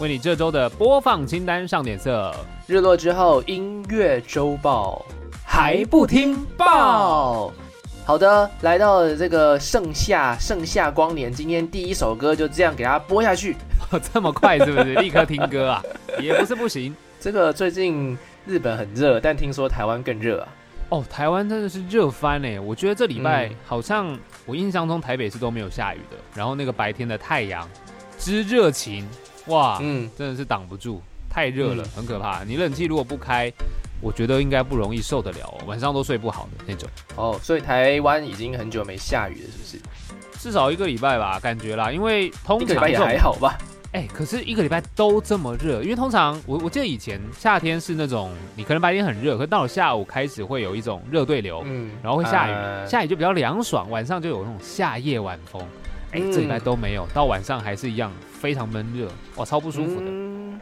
[0.00, 2.34] 为你这周的播放清单上点色。
[2.66, 5.04] 日落之后，音乐周报
[5.44, 7.52] 还不听报？
[8.06, 13.54] 好的，来到了这个盛夏，盛夏光年，今天第一首歌就这样给大家播下去。
[14.10, 14.94] 这么快是不是？
[15.04, 15.82] 立刻听歌啊？
[16.18, 16.96] 也不是不行。
[17.20, 20.48] 这个最近日本很热，但听说台湾更热啊。
[20.88, 22.58] 哦，台湾真的是热翻哎！
[22.58, 27.68] 我觉得这礼拜好像我印象中台北是都没有下雨的，然后那个白天的太阳
[28.18, 29.06] 之热情，
[29.46, 32.44] 哇，嗯，真的是挡不住，太热了，很可怕。
[32.44, 33.52] 你冷气如果不开，
[34.00, 36.88] 我觉得应该不容易受得了，哦晚上都睡不好的那种。
[37.16, 39.78] 哦，所以台湾已经很久没下雨了，是不是？
[40.38, 43.58] 至少一个礼拜吧，感觉啦，因为通常也还好吧。
[43.92, 55.60] 哎，可是一个礼拜都这么热，因为通常我我记得以前夏天是那种你可能白天很热，可到了下午开始会有一种热对流，嗯，然后会下雨，下雨就比较凉爽，晚上就有那种夏夜晚风。
[56.12, 60.06] 哎，这礼拜都没有，到晚上还是一样非常闷热，哇，超不舒服的。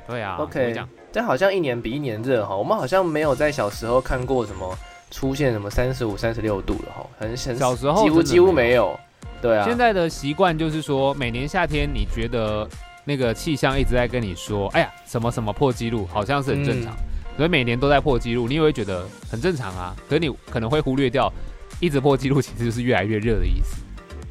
[0.07, 0.75] 对啊，OK，
[1.13, 4.79] 这好像一年比一年热哈，我们好像没有在小时候看过什么
[5.11, 8.99] 出现什么三十五、三十六度了哈，很很小时候几乎几乎没有。
[9.41, 12.69] 对啊，现在的习惯就是说，每年夏天你觉得。
[13.05, 16.95] 那个气象一直在跟你说，哎呀，什么什么破纪录，好像是很正常，
[17.39, 19.97] 所以每年都在破纪录，你也会觉得很正常啊。
[20.07, 21.33] 可是你可能会忽略掉，
[21.81, 23.79] 一直破纪录其实就是越来越热的意思。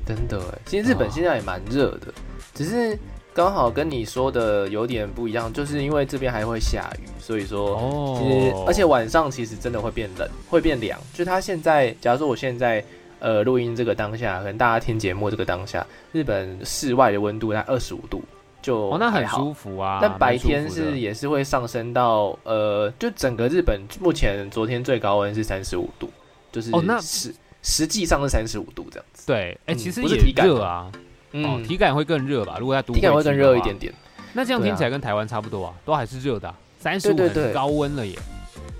[0.07, 2.13] 真的哎，其实日本现在也蛮热的，
[2.53, 2.97] 只是
[3.33, 10.99] 刚好跟你说的有点不一样，就是因为这边还会下雨，所以说，其实而且晚上其实真的会变冷，会变凉。
[11.13, 12.83] 就它现在，假如说我现在
[13.19, 18.23] 呃录音这个当下，可能大家听节目这个当下，日本室外的温度在二十五度。
[18.59, 19.99] 就哦，那很舒服啊。
[20.01, 26.09] 但白天是也是会上升到呃，就整个日本目前昨天最高温是三十五度，
[26.51, 29.16] 就是哦，那是实际上是三十五度这样子。
[29.27, 30.89] 对，哎，其实也体热啊，
[31.33, 32.55] 嗯，体感会更热吧？
[32.59, 33.93] 如果在体感会更热一点点。
[34.33, 38.17] 那这样听起来跟台湾差不多啊，都还是热的，三十五是高温了耶。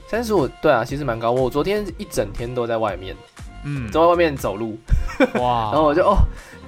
[0.10, 1.32] 三十五，对啊，其实蛮高。
[1.32, 3.14] 我昨天一整天都在外面，
[3.66, 4.80] 嗯，都在外面走路，
[5.36, 6.18] 哇， 然后我就哦。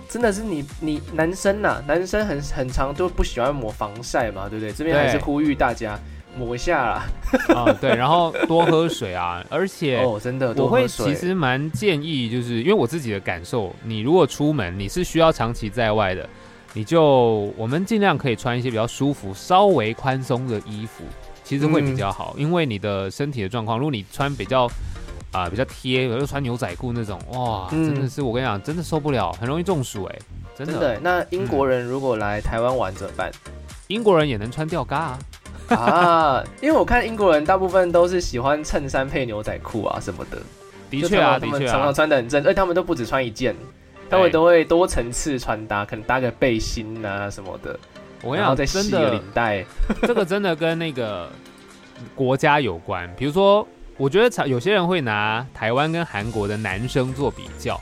[0.09, 4.73] 真的是你你男生呐，男生很很长都不喜欢抹防晒嘛，对不对？
[4.73, 5.99] 这边还是呼吁大家
[6.37, 7.03] 抹一下啦。
[7.55, 16.27] 啊，对，然后多喝水啊， 而且哦，真的，我会其实蛮建议，就是因为我自己的感受，你如果出门你是需要长期在外的，
[16.73, 21.03] 你就我们尽量可以穿一些比较舒服、稍微宽松的衣服，
[21.43, 24.69] 其实会比较好，因为你的身体的状况，如果你穿比较。
[25.31, 30.19] 啊，比较贴，又穿牛仔裤那种，哇，真的是我跟你讲，真的受不了，很容易中暑哎，
[30.57, 30.99] 真的。
[31.01, 33.29] 那英国人如果来台湾玩怎么办？
[33.89, 35.19] 英国人也能穿吊嘎啊？
[35.75, 40.37] 啊，因为我看英国人大部分都是喜欢衬衫配牛仔裤啊什么的。
[40.89, 43.55] 的确啊，的确啊，常常穿的很正，而且他们都不止穿一件，
[44.09, 47.79] 他们都会多层次穿搭，可能搭个背心啊什么的。
[48.21, 49.63] 我跟你讲，再系个领带，
[50.03, 51.29] 这个真的跟那个
[52.15, 53.67] 国家有关，比如说。
[53.99, 57.77] 我觉得有些人会拿台湾跟韩国的男生做比较，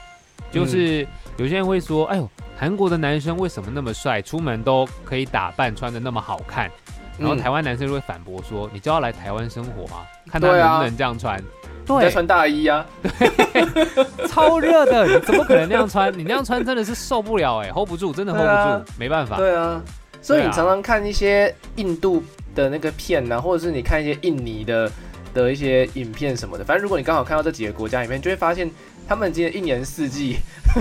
[0.51, 2.27] 就是有些人会说：“哎呦，
[2.57, 6.71] 韩国的男生为什么那么帅，出门都可以打扮穿的那么好看？”
[7.17, 11.41] 然后台湾男生就会反驳说：“你就要来台湾生活啊，看他能不能这样穿。”
[11.85, 16.11] 对，穿大衣啊，对， 超热的，你怎么可能那样穿？
[16.17, 19.37] 你那样穿真的是受不了哎，hold 不住，真的 hold 不住，没办法。
[19.37, 19.81] 对啊，
[20.21, 22.23] 所以你常常看一些印度
[22.53, 24.91] 的那个片呢，或者是你看一些印尼的。
[25.33, 28.67] 的一些影片什么的，反正如果你刚好看到这几个国家里面，就会发现
[29.07, 30.37] 他们今天一年四季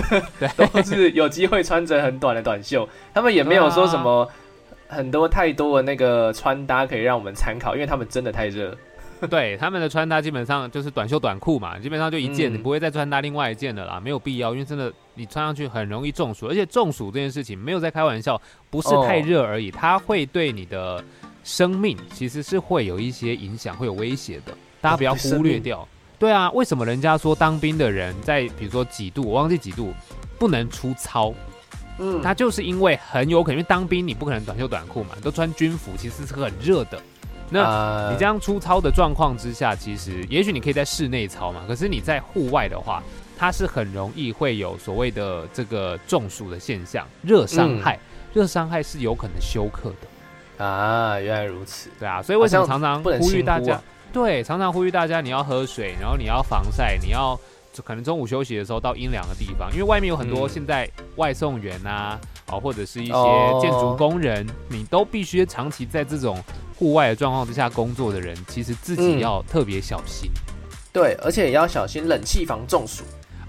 [0.57, 4.27] 都是有机会穿着很短的短袖，他们也没有说什么
[4.87, 8.75] 很多太多的那个穿搭可以让我们参考，因为他们真的太热。
[9.29, 18.39] 对他们的穿搭基本上就是短袖短裤嘛，基本上就一件，你不会再穿搭另外一件的啦，没有必要，因为真的你穿上去很容易中暑，而且中暑这件事情没有在开玩笑，
[18.69, 21.03] 不是太热而已，它会对你的。
[21.43, 24.51] 生命其实是会有一些影响，会有威胁的，
[24.81, 25.87] 大家不要忽略掉。
[26.19, 29.93] 对啊，为什么人家说当兵的人在比如说几度，我忘记几度，
[30.37, 31.33] 不能出操？
[31.99, 37.01] 嗯，他就是因为很有可能，因为当兵你不可能短袖短裤嘛，都穿军服，其实是很热的。
[37.49, 43.01] 那你这样粗糙的状况之下，其实也许你可以在室内操嘛，可是你在户外的话，
[43.37, 47.97] 它是很容易会有所谓的这个中暑的现象，热伤害，
[48.33, 50.65] 热伤害是有可能休克的。
[50.65, 51.89] 啊，原来如此。
[51.97, 53.83] 对啊，所以为什么常常呼吁大家啊？
[54.11, 57.41] 对，常常呼吁大家你要喝水，然后你要防晒，你要就
[57.81, 62.19] 可能中午休息的时候到阴凉的地方，因为外面有很多嗯现在外送员啊，
[62.51, 66.41] 哦，或者是一些哦建筑工人，你都必须长期在这种
[66.75, 70.29] 户外的状况之下工作的人，其实自己嗯要特别小心、
[70.91, 73.03] 对，而且也要小心冷气房中暑，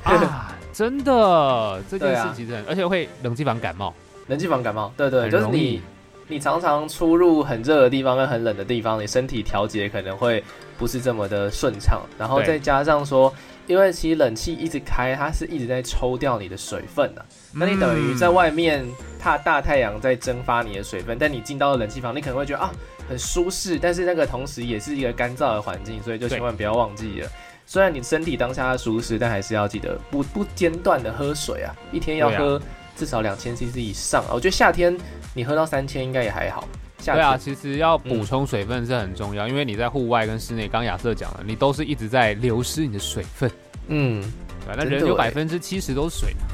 [0.04, 0.54] 啊！
[0.72, 3.92] 真的，这件事其实很，而且会冷气房感冒。
[4.28, 4.92] 冷气房感冒。
[4.96, 5.82] 对对，很就是容易你
[6.28, 10.44] 你常常出入很热的地方跟很冷的地方，你身体调节可能会
[10.76, 13.32] 不是这么的顺畅，然后再加上说，
[13.66, 18.86] 因为其实冷气一直开，它是一直在抽掉你的水分的、那你等于在嗯外面
[19.22, 22.70] 大大太阳在蒸发你的水分，但你进到了冷气房，你可能会觉得啊
[23.08, 27.28] 很舒适，但是那个同时也是一个干燥的环境，所以就千万不要忘记了。
[27.64, 32.60] 虽然你身体当下舒适，但还是要记得不不间断的喝水啊，一天要喝
[32.96, 34.30] 至少两千 CC 以上啊。
[34.32, 34.96] 我觉得夏天
[35.34, 36.66] 你喝到三千应该也还好。
[37.04, 43.50] 对啊，其实要补充水分是很重要，因为你在户外跟室内，刚亚瑟讲了，你都是一直在流失你的水分，
[43.86, 44.20] 嗯，
[44.66, 44.74] 对吧？
[44.76, 46.46] 那人有欸百分之七十都是水嘛，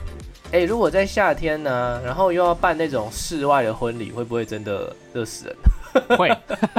[0.53, 5.57] 哎、如果在夏天呢，然后又要办那种室外的婚礼，会不会真的热死人？
[6.19, 6.29] 会，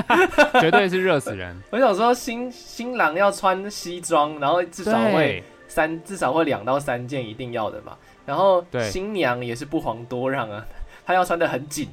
[0.61, 1.55] 绝对是热死人。
[1.71, 7.97] 我想说新新郎要穿西装，然后至少会，三至少会两到三件一定要的嘛。
[8.25, 10.65] 然后新娘也是不遑多让啊，
[11.05, 11.87] 她要穿的很紧。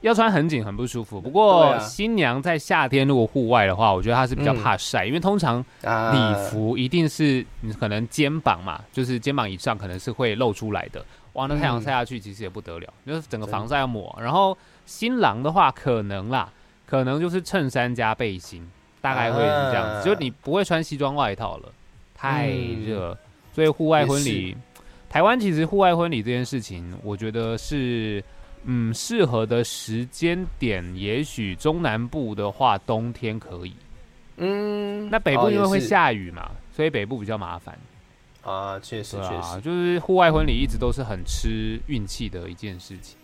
[0.00, 1.20] 要穿很紧很不舒服。
[1.20, 11.04] 不过啊新娘在夏天如果户外的话，我觉得她是比较嗯怕晒，因为通常啊礼服一定是你可能肩膀嘛，就是肩膀以上可能是会露出来的。
[11.34, 14.18] 哇，那太阳嗯晒下去其实也不得了，就是整个防晒要抹。
[14.20, 16.50] 然后新郎的话，可能啦，
[16.84, 18.68] 可能就是衬衫加背心，
[19.00, 21.68] 大概会是这样子，啊就你不会穿西装外套了，
[22.14, 23.16] 太嗯热。
[23.54, 24.56] 所以户外婚礼，
[25.12, 28.24] 台湾其实户外婚礼这件事情，我觉得是。
[28.64, 33.74] 嗯，适合的时间点，也许中南部的话，冬天可以。
[34.36, 37.76] 嗯，那北部因为会下雨嘛，所以北部比较麻烦。
[38.40, 39.60] 啊，确实确实。
[39.62, 43.18] 就是户外婚礼一直都是很吃运气的一件事情。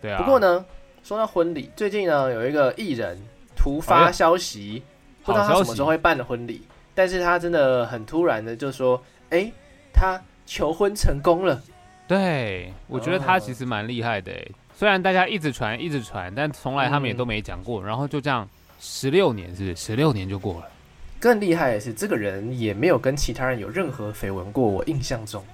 [0.00, 0.16] 对啊。
[0.16, 0.64] 不过，呢，
[1.02, 3.18] 说到婚礼，最近呢有一个艺人
[3.54, 4.82] 突哎发消息，
[5.22, 6.62] 不知道他什么时候会办的婚礼，
[6.94, 8.98] 但是他真的很突然的就说，
[9.28, 9.52] 哎、
[9.92, 10.18] 他
[10.48, 11.62] 求婚成功了。
[12.08, 14.50] 对我觉得他哦其实蛮厉害的诶。
[14.74, 18.48] 虽然大家一直传一直传，但从来他们也嗯都没讲过，然后就这样
[18.80, 19.76] 十六年是不是？
[19.76, 20.66] 十六年就过了。
[21.20, 25.44] 更厉害的是，这个人也没有跟其他人有任何绯闻过，我印象中。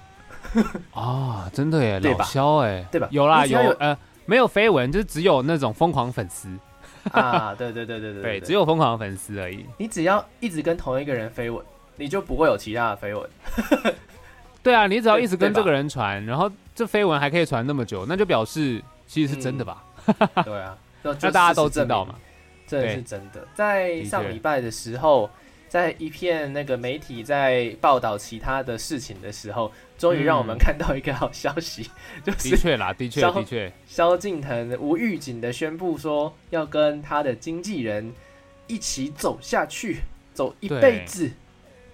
[0.91, 6.47] 啊， 真的耶，老肖哎，对吧有啦，有呃，没有绯闻，就是只有那种疯狂粉丝，
[7.11, 9.65] 啊，对对对对对对，只有疯狂粉丝而已。
[9.77, 11.65] 你只要一直跟同一个人绯闻，
[11.97, 13.29] 你就不会有其他的绯闻。
[14.65, 19.83] 对啊，你只要一直跟这个人传，然后这绯闻还可以传那么久，那就表示其实是真的吧？
[20.43, 22.15] 对啊，那那大家都知道嘛。
[22.65, 23.47] 这是真的。
[23.53, 25.29] 在上礼拜的时候，
[25.69, 31.87] 在一片那个媒体在报道其他的事情的时候，终于让我们嗯看到一个好消息，
[32.25, 38.11] 就的确啦，的确的确，萧敬腾无预警的宣布说要跟他的经纪人
[38.65, 39.99] 一起走下去，
[40.33, 41.31] 走一辈子。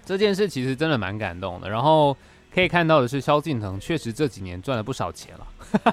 [0.05, 1.69] 这件事其实真的蛮感动的。
[1.69, 2.15] 然后
[2.53, 5.47] 可以看到的是，萧敬腾确实这几年赚了不少钱了。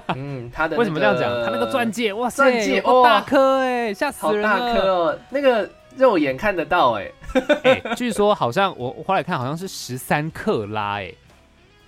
[0.15, 1.29] 嗯，他的、为什么这样讲？
[1.43, 4.91] 他那个钻戒，哇塞，钻戒哦大颗哎，吓死人好大颗！
[4.91, 7.11] 哦，那个肉眼看得到哎、
[7.63, 11.13] 哎，据说好像我我后来看好像是十三克拉哎，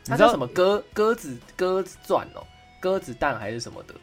[0.05, 2.41] 它叫你知道什么鸽鸽子鸽子钻哦，
[2.79, 3.93] 鸽子蛋还是什么的？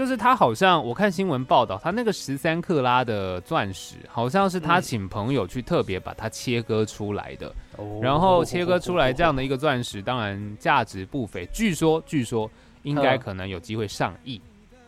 [0.00, 7.52] 就是他好像我看新闻报道，他那个十三克拉的钻石，好像是他嗯请朋友去特别把它切割出来的。
[7.76, 12.50] 哦然后切割出来这样的一个钻石，当然价值不菲，据说据说
[12.82, 14.40] 应该嗯可能有机会上亿。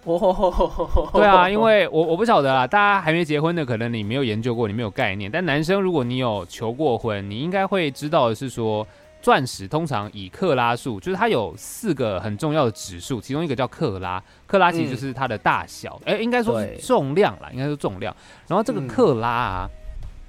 [0.05, 5.31] 哦，对啊，因为我我不晓得啦，大家还没结婚的，可能你没有研究过，你没有概念。
[5.31, 8.89] 但男生如果你有求过婚，你应该会知道的是说，
[9.23, 18.15] 钻石通常以克拉数，就是它有四个很重要的指数，其中一个叫克拉，克拉其实就是它的大小，哎、应该说是重量啦，应该说重量。
[18.49, 19.69] 然后这个嗯克拉啊，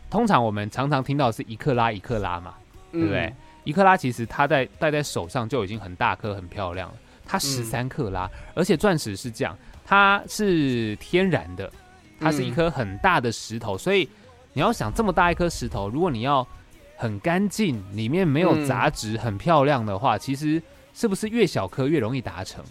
[0.09, 2.53] 通常我们常常听到是一克拉一克拉嘛，
[2.91, 3.33] 对对不对？？
[3.63, 6.95] 一克拉其实它在戴在手上就已经很大颗、很漂亮了。
[7.25, 11.71] 它十嗯三克拉，而且钻石是这样，它是天然的，
[12.19, 14.07] 它是一嗯颗很大的石头，所以
[14.51, 16.45] 你要想这么大一颗石头，如果你要
[17.03, 20.61] 很干净，里面没有嗯杂质，很漂亮的话，其实
[20.93, 22.63] 是不是越小颗越容易达成？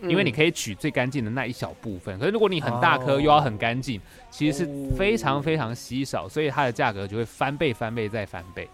[0.00, 2.18] 因为你可以以取最干净的那一小部分。
[2.18, 8.66] 可是如果你很大颗哦又要很干净，其实是非常哦非常稀少，所以它的价格就会翻倍、翻倍再翻倍。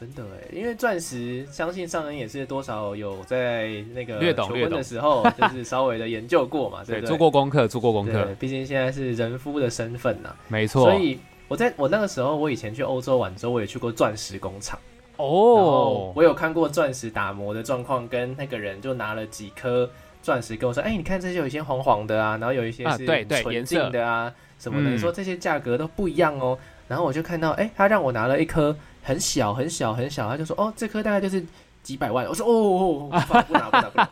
[0.00, 7.00] 真的哎，因为钻石，相信上人也是多少有在那个略懂略懂的时候， 就是稍微的研究过嘛， 对？
[7.02, 8.34] 做过功课，做过功课。
[8.40, 10.90] 毕竟现在是人夫的身份呐，没错。
[10.90, 11.20] 所以
[11.52, 14.78] 我在我那个时候，我以前去欧洲玩之后，我也去过钻石工厂
[15.18, 19.90] 哦，我有看过钻石打磨的状况，跟那个人就拿了几颗
[20.22, 23.04] 钻石跟我说：“哎，你看这些有一些黄黄的啊，然后有一些是
[23.42, 28.74] 纯净的啊什么的，你说这些价格都不一样哦。”然后我就看到，哎，他让我拿了一颗。
[29.04, 31.44] 很小很小很小，他就说哦，这颗大概就是
[31.82, 32.26] 几百万。
[32.26, 34.08] 我说哦， 不拿不拿不拿。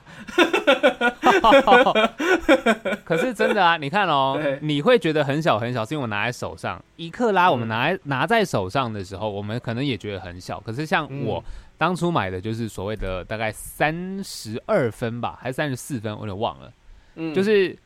[3.05, 10.61] 可是真的啊，你看哦， 你会觉得很小很小，是因为我拿在手上一克拉，我们拿拿在手上的时候，我们可能也觉得很小。
[10.61, 11.43] 可是像我
[11.79, 16.73] 当初买的就是所谓的大概三十二分吧，还是三十四分，我有点忘了。
[17.15, 17.77] 嗯，就是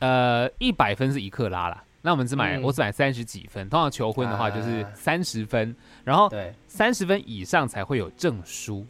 [0.00, 1.82] 呃一百分是一克拉啦。
[2.00, 3.68] 那我们只买，我只买三十几分。
[3.68, 6.30] 通常求婚的话就是三十分，然后
[6.68, 8.86] 三十分以上才会有证书，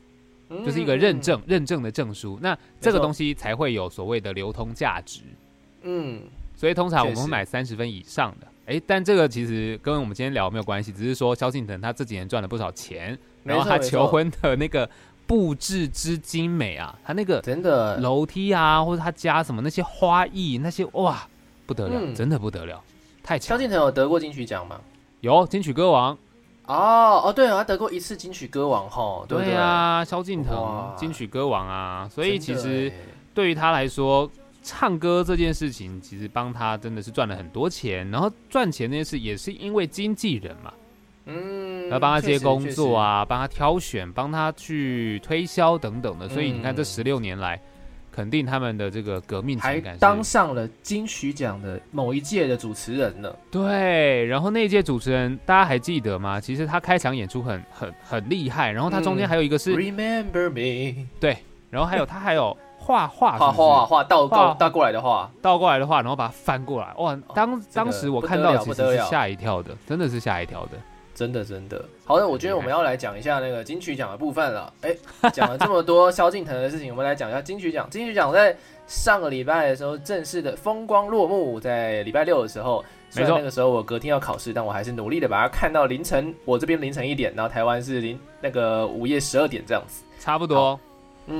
[0.49, 2.39] 就是一个认证认证的证书。
[2.41, 5.21] 那这个东西才会有所谓的流通价值。
[5.83, 6.23] 嗯，
[6.57, 8.47] 所以通常我们会买三十分以上的。
[8.67, 14.89] 哎，但这个其实跟我们今天聊没有关系，只是说萧敬腾他这几年赚了不少钱，然后他求婚的那个
[15.27, 21.27] 布置之精美啊，他那个真的楼梯啊，或者他家什么那些花艺那些哇
[21.65, 22.83] 不得了，真的不得了。
[23.23, 24.81] 太强萧敬腾有得过金曲奖吗？
[25.21, 26.17] 有金曲歌王
[26.69, 29.25] 哦哦，对啊，他得过一次金曲歌王哈。
[29.27, 32.93] 对啊，萧敬腾金曲歌王啊，所以其实
[33.35, 34.31] 对于他来说，
[34.63, 38.09] 唱歌这件事情其实帮他真的是赚了很多钱。
[38.11, 40.73] 然后赚钱那件事也是因为经纪人嘛，
[41.25, 46.29] 嗯，要帮他接工作啊，帮他挑选，帮他去推销等等的。
[46.29, 47.61] 所以你看这十六年来。
[48.19, 53.39] 肯定他们的这个革命情感，当上了金曲奖的某一届的主持人了。
[53.49, 56.41] 对，然后那一届主持人大家还记得吗？
[56.41, 61.37] 其实他开场演出很很很厉害，然后他中间还有一个是 Remember Me，对，
[61.71, 67.17] 然后还有他还有画画画画画倒过倒过来的画，倒过来的画，然后把它翻过来，哇！
[67.37, 70.73] 当当时我看到其实是吓一跳的，真的是吓一跳的。
[71.19, 74.73] 真的真的，好的，我觉得我们要来讲一下那个金曲奖的部分了。
[74.83, 74.95] 哎，
[75.33, 77.91] 讲了这么多萧敬腾的事情，我们来讲一下金曲奖。
[77.91, 78.57] 金曲奖在
[78.87, 90.79] 上个礼拜的时候正式的风光落幕，在礼拜六的时候，虽然那个时候我隔天要考试，但我还是努力的把它看到凌晨，我这边凌晨一点，然后台湾是零那个午夜十二点这样子，差不多。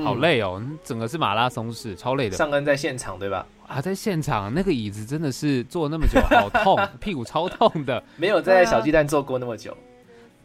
[0.03, 2.35] 好累哦，整个是马拉松式，超累的。
[2.35, 3.47] 上恩在现场对吧？
[3.69, 8.03] 啊，在现场那个椅子真的是坐那么久，好痛， 屁股超痛的。
[8.17, 9.77] 没有在小鸡蛋坐过那么久。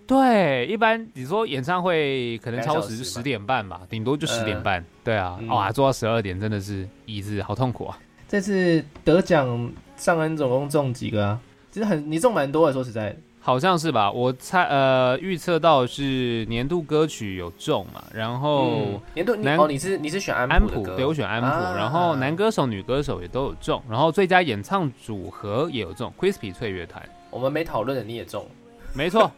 [0.07, 4.85] 对，一般你说演唱会可能超时十点半吧，顶多就十点半。
[5.02, 7.99] 对啊，哇，坐到十二点真的是椅子好痛苦啊。
[8.28, 11.40] 这次得奖上恩总共中几个啊？
[11.71, 13.16] 其实很你中蛮多的，说实在。
[13.46, 28.46] 好像是吧，我猜呃预测到是年度歌曲有中嘛，然后年度男哦你是你是选安安普，对我选安普，然后男歌手女歌手也都有中，然后最佳演唱组合也有中，Crispy 翠乐团，我们没讨论的你也中，
[28.94, 29.30] 没错，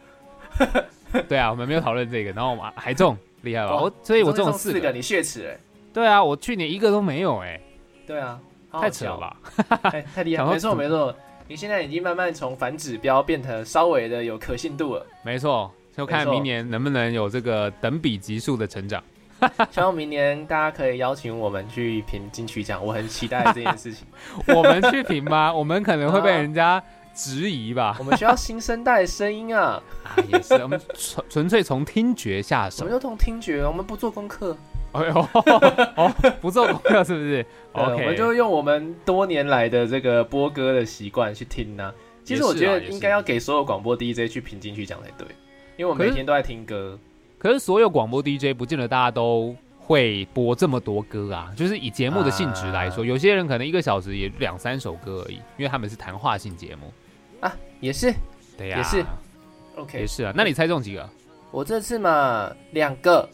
[1.27, 3.75] 对啊，我们没有讨论这个，然后我们还中，厉害吧？
[3.75, 5.59] 我所以我中了四个，你血耻哎，
[5.93, 7.59] 对啊，我去年一个都没有哎，
[8.07, 8.39] 对啊，
[8.71, 9.35] 太扯了吧，
[9.83, 11.13] 太太厉害， 没错没错。
[11.49, 15.05] 你现在已经慢慢从反指标变成稍微的有可信度了。
[15.23, 19.01] 没错，就看明年能不能有这个等比级数的成长。
[19.71, 24.05] 希望明年大家可以邀请我们去评金曲奖，我很期待这件事情。
[24.53, 25.53] 我们去评吗？
[25.55, 27.95] 我们可能会被人家质疑吧。
[27.99, 29.81] 我们需要新生代的声音啊！
[30.03, 32.77] 啊，也是，我们纯纯粹从听觉下手。
[32.77, 33.63] 什么叫从听觉？
[33.63, 34.57] 我们不做功课。
[34.97, 35.15] 哎呦，
[35.95, 41.93] 哦，不做功课是不是？OK，我们就用我们多年来的这个播歌的习惯去听呢。
[42.23, 45.27] 其实我觉得应该要给所有广播 DJ 去评进去讲才对，
[45.77, 46.97] 因为我每天都在听歌。
[47.37, 51.53] 可是所有广播 DJ 不见得大家都会播这么多歌啊。
[51.55, 56.91] 就是以节目的性质来说，有些人可能一个小时也两三首歌而已，因为他们是谈话性节目
[57.39, 57.55] 啊。
[57.79, 58.13] 也是，
[58.57, 59.05] 对呀，也是。
[59.75, 60.33] OK，也是啊。
[60.35, 61.09] 那你猜中几个？
[61.51, 63.29] 我这次嘛，两个。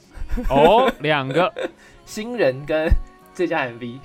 [0.50, 1.52] 哦，两个
[2.06, 2.88] 新人跟
[3.34, 3.98] 最佳 MV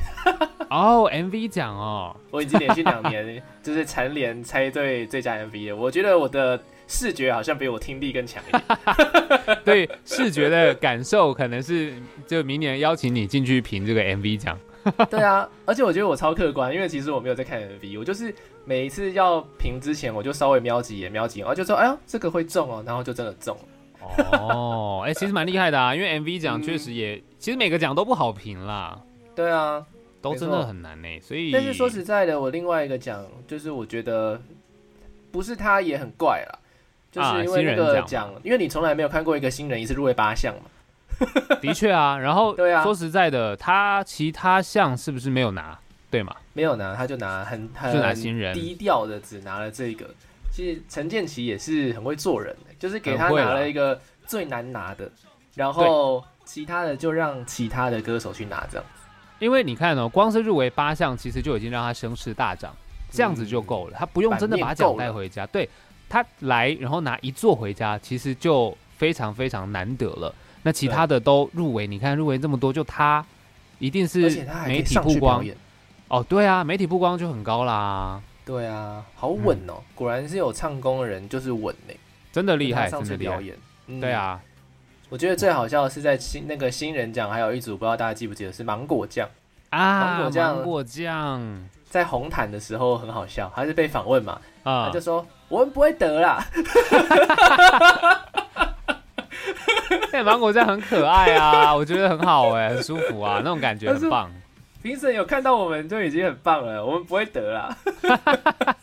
[0.71, 5.77] 哦，MV 奖哦，我已经连续两年就是蝉联猜对最佳 MV 了。
[5.77, 9.59] 我觉得我的视觉好像比我听力更强一点。
[9.65, 11.93] 对视觉的感受，可能是
[12.27, 14.59] 就明年邀请你进去评这个 MV 奖。
[15.11, 23.63] 对啊，而且我觉得我超客观，因为其实我没有在看 MV，我就是每一次要评之前，我就稍微瞄几眼，瞄几眼，然后就说：“哎呀，这个会中哦。”然后就真的中了。
[24.01, 29.01] 哦，哎，其实蛮厉害的啊，因为 MV 奖确实也，其实每个奖都不好评啦。
[29.35, 29.85] 对啊，
[30.21, 31.09] 都真的很难呢。
[31.21, 34.41] 所以，但是说实在的，我另外一个奖就是我觉得
[35.31, 36.59] 不是他也很怪啦，
[37.13, 40.63] 就是因为那个奖，因为你从来没有看过一个新人一次入围八项嘛。
[41.61, 45.77] 的确啊，然后对啊，说实在的，他其他项是不是没有拿？
[46.11, 46.35] 对嘛？
[46.55, 47.93] 没有拿，他就拿很很
[48.55, 50.07] 低调的，只拿了这个。
[50.59, 53.97] 其实陈建奇也是很会做人的，就是给他拿了一个
[54.27, 55.09] 最难拿的，
[55.55, 58.85] 然后其他的就让其他的歌手去拿这样。
[59.39, 62.75] 因为你看哦，光是入围八项，其实就已经让他声势大涨，
[63.09, 65.47] 这样子就够了，他不用真的把奖带回家。
[65.47, 65.69] 对
[66.09, 70.35] 他来，然后拿一座回家，其实就非常非常难得了。
[70.65, 73.25] 那其他的都入围，你看入围这么多，就他
[73.79, 75.47] 一定是媒体曝光。
[76.09, 78.21] 哦，对啊，媒体曝光就很高啦。
[78.49, 81.93] 对啊，好稳哦，果然是有唱功的人就是稳呢，
[82.33, 83.55] 真的厉害，上次表演。
[84.01, 84.41] 对啊。
[85.11, 89.29] 我觉得最好笑的是在新那个新人奖，还有一组不知道大家记不记得是芒果酱
[89.69, 96.43] 啊，芒果酱，芒果酱在红毯的时候很好笑，还是被访问嘛，他就说我们不会得啦。
[100.13, 104.31] 哎， 芒果酱很可爱啊，我觉得很好哎，很舒服啊，那种感觉很棒。
[104.83, 107.77] 评审有看到我们就已经很棒了，我们不会得啦。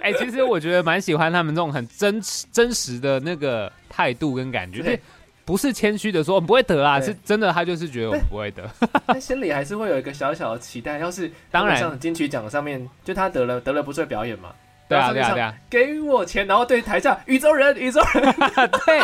[0.00, 4.98] 哎，其实我觉得蛮喜欢他们这种很真真实的那个态度跟感觉，
[5.44, 8.68] 不是谦虚的说我们不会得啊，是真的，他就是觉得我们不会得，
[9.06, 10.98] 但心里还是会有一个小小的期待。
[10.98, 14.50] 要是当然，像金曲奖上面，就他得了得了不错表演嘛。
[14.88, 15.54] 对啊，对啊，对啊！
[15.70, 18.34] 给我钱，然后对台下宇宙人，宇宙人，
[18.84, 19.00] 对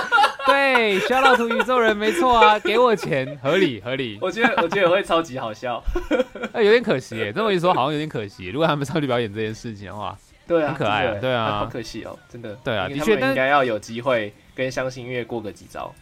[0.49, 4.19] 对，小老图宇宙人，没错啊，给我钱，合理合理。
[4.21, 5.83] 我觉得我觉得会超级好笑，
[6.53, 8.49] 哎，有点可惜耶，这么一说好像有点可惜。
[8.49, 12.55] 如果他们上去表演这件事情的话，对啊，很可爱啊，对啊，好可惜哦，真的。
[12.65, 15.95] 对啊，的确应该要有机会跟相信音乐过个几招，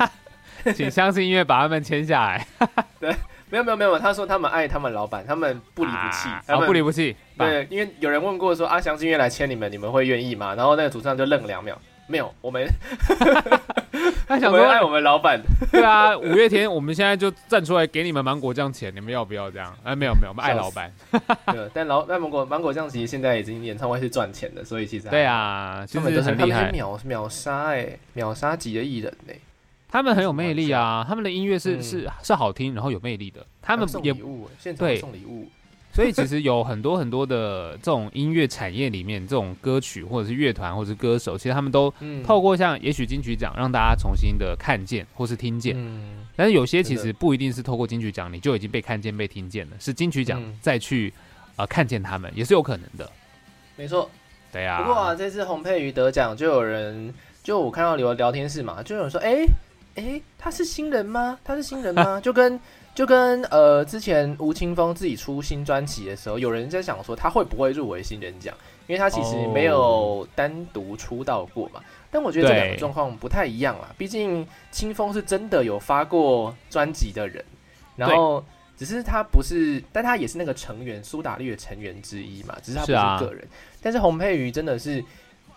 [0.74, 2.46] 请相信音乐把他们签下来。
[3.00, 3.14] 对。
[3.50, 7.14] 没有没有没有，他说他们爱他们老板，他们不离不弃，他们不离不弃。
[7.36, 10.54] 对，因为有人问过说阿翔是因为来签你们，你们会愿意吗？
[10.54, 11.78] 然后那个主唱就愣两秒，
[12.12, 12.68] 没有，我们
[14.28, 15.40] 他想说爱我们老板。
[15.70, 19.74] 对啊，五月天，我们现在就站出来给你们芒果酱钱，你们要不要这样？
[19.82, 20.92] 哎，没有没有，我们爱老板。
[21.46, 29.34] 对，但老但芒果芒果酱其实现在已经演唱会是赚钱的，所以其实对啊，他们都很厉害，秒秒杀哎，秒杀级的艺人哎。
[29.88, 31.04] 他们很有魅力啊！
[31.06, 33.46] 他们的音乐是是是好听，然后有魅力的。
[33.60, 34.14] 他们也
[34.74, 35.48] 对送礼物，
[35.92, 41.92] 所以其实有很多很多的这种音乐产业里面，这种歌曲或者是乐团或者是歌手，其实他们都
[42.24, 45.74] 透过像也许金曲奖让大家重新的看见或是听见。
[45.76, 51.12] 嗯，但是有些其实不一定是透过金曲奖你就已经被看见被听见了，是金曲奖再去
[51.56, 53.10] 呃看见他们也是有可能的。
[53.76, 54.10] 没错，
[54.50, 54.82] 对呀。
[54.82, 59.46] 不过啊，这次洪佩瑜得奖，就有人就我看到聊聊天室嘛，就有人说，哎。
[59.94, 61.38] 哎，他是新人吗？
[61.44, 62.18] 他是新人吗？
[62.18, 62.58] 就跟
[62.94, 68.54] 就跟呃，之前吴青峰自己出新专辑的时候，有人在想说他会不会入围新人奖，
[68.86, 71.80] 因为他其实没有单独出道过嘛。
[72.10, 77.42] 但我觉得这两个状况不太一样啦，毕竟清风是真的有发过专辑的人，
[77.96, 78.44] 然后
[78.76, 83.48] 只是他不是，但他也是那个成员苏打绿的成员之一嘛，只是他不是个人。
[83.80, 85.02] 但是洪佩瑜真的是。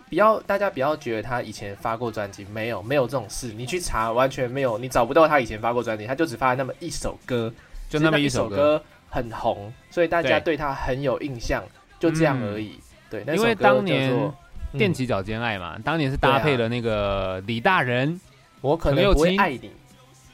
[0.08, 3.52] 不要，大家不要觉得他以前发过专辑，没有，没有这种事。
[3.54, 7.52] 你去查，完全没有，你找不到他以前发过专辑，他就只发了那么一首歌，
[7.90, 11.64] 就那么一首歌很红，所以大家对他很有印象，
[12.00, 12.80] 就这样而已。
[13.10, 14.32] 对，因为当年
[14.74, 18.20] 踮起脚尖爱嘛，当年是搭配了那个李大人，
[18.62, 19.72] 我可能不会爱你。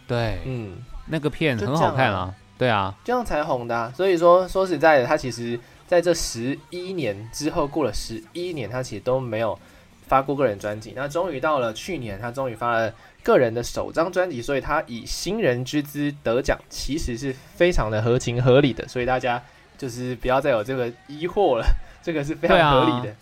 [0.05, 3.91] 对，嗯，那个片很好看啊，对啊，这样才红的。
[3.93, 5.57] 所以说，说实在的，他其实。
[5.91, 9.59] 在这十一年之后，过了十一年，他其实都没有
[10.07, 10.93] 发过个人专辑。
[10.95, 18.87] 那终于到了去年，他终于发了个人的首张专辑，所以他以新人之姿得奖，其实是非常的合情合理的。
[18.87, 19.43] 所以大家
[19.77, 21.65] 就是不要再有这个疑惑了，
[22.01, 23.13] 这个是非常合理的。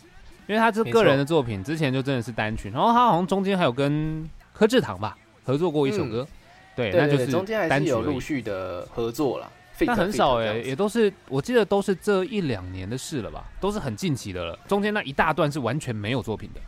[0.46, 6.28] 因为他这个人的作品之前就真的是单曲，然后他好像中间还有跟柯志堂吧合作过一首歌，
[6.76, 9.52] 对，那就是中间还是有陆续的合作了。
[9.86, 14.58] 但很少哎，也都是我记得都是这一两年的事了吧，都是很近期的了。
[14.68, 16.62] 中间那一大段是完全没有作品的。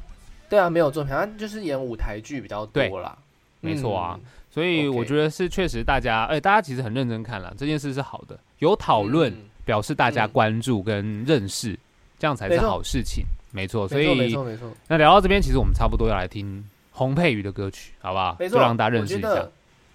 [0.50, 3.18] 对啊，没有作品，他就是演舞台剧比较多啦。
[3.60, 4.20] 没错啊，
[4.50, 11.78] 所以我觉得是确实大家，哎，大家其实很认真看了这件事是好的，有讨论表示大家关注跟认识，
[12.18, 13.24] 这样才是好事情。
[13.52, 14.72] 没错，所以没错没错。
[14.88, 18.36] 那聊到这边，其实我们差不多要来听洪佩瑜的歌曲，好不好？
[18.40, 19.48] 没错，让大家认识一下。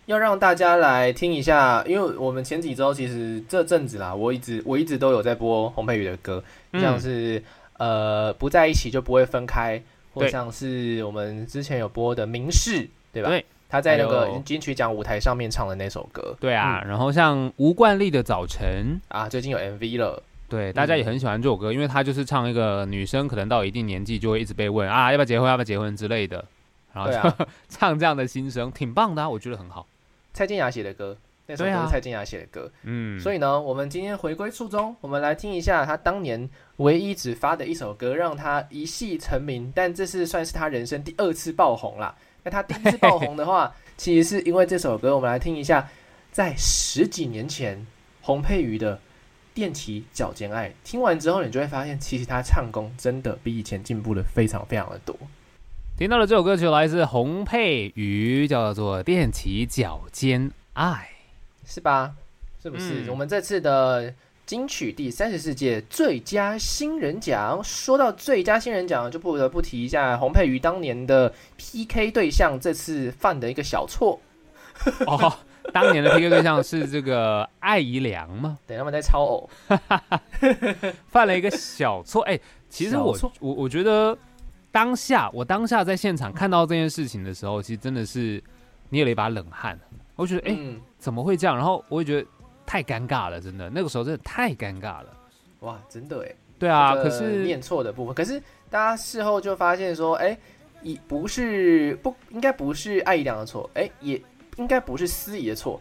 [0.07, 6.43] 要让大家来听一下，因为我们前几周其实这阵子啦，我一直我一直都有在播洪佩瑜的歌，
[6.75, 7.43] 像是
[7.79, 9.83] 呃不在一起就不会分开，
[10.15, 13.29] 或像是我们之前有播的《明示》，对吧？
[13.29, 16.37] 对，他在那个金曲奖舞台上面唱的那首歌。
[16.39, 20.23] 对啊，然后像吴冠丽的《早晨》啊，最近有 MV 了。
[20.49, 26.45] 对，大家也很喜欢这首歌，因为他就是唱一个女生可能到一定年纪就会一直被问啊要不要结婚要不要结婚之类的，
[26.93, 29.85] 然后就 唱这样的心声，挺棒的，我觉得很好。
[30.37, 36.47] 蔡健雅写的歌，那首歌是蔡健雅写的歌，嗯，所以呢，我们今天回归初衷，我们来听一下他当年
[36.77, 42.15] 唯一只发的一首歌，让他一戏成名，但这是算是他人生第二次爆红啦。
[42.43, 45.89] 那他第一次爆红的话， 其实是因为这首歌，我们来听一下，
[46.31, 47.87] 在十几年前，
[48.21, 49.01] 洪佩瑜的。
[49.55, 55.17] 踮起脚尖爱，听完之后，你就会发现，其实他唱功真的比以前进步的非常非常的多。
[55.97, 61.09] 听到了这首歌曲来自洪佩瑜，叫做《踮起脚尖爱》，
[61.75, 62.13] 是吧？
[62.63, 63.11] 是不是？
[63.11, 64.13] 我们这次的
[64.45, 74.21] 金曲第三十四届最佳新人奖，说到最佳新人奖，就不得不提一下洪佩瑜当年的 PK 对象，这次犯的一个小错。
[75.09, 75.35] 哦。
[75.73, 78.57] 当年的 PK 对象是这个艾怡良吗？
[78.69, 79.51] 对，他们在抄偶，
[81.11, 82.23] 犯了一个小错。
[82.23, 82.39] 哎，
[82.71, 84.17] 其实我我我觉得
[84.77, 88.43] 当下我当下在现场看到这件事情的时候，其实真的是
[88.91, 89.79] 捏了一把冷汗。
[90.17, 90.55] 我觉得哎，
[90.99, 91.57] 怎么会这样？
[91.57, 92.29] 然后我也觉得
[92.67, 95.07] 太尴尬了，真的，那个时候真的太尴尬了。
[95.61, 96.35] 哇，真的哎。
[96.59, 100.37] 对啊，可是念错的部分，可是大家事后就发现说，哎，
[100.83, 104.21] 也不是不应该不是艾姨良的错，哎也。
[104.57, 105.79] 应该不是司仪的错，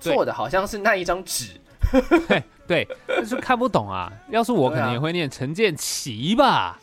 [0.00, 1.52] 错的好像是那一张纸。
[2.26, 4.12] 对 对，就是看不懂啊。
[4.28, 6.80] 要是我，可能也会念陈建奇吧。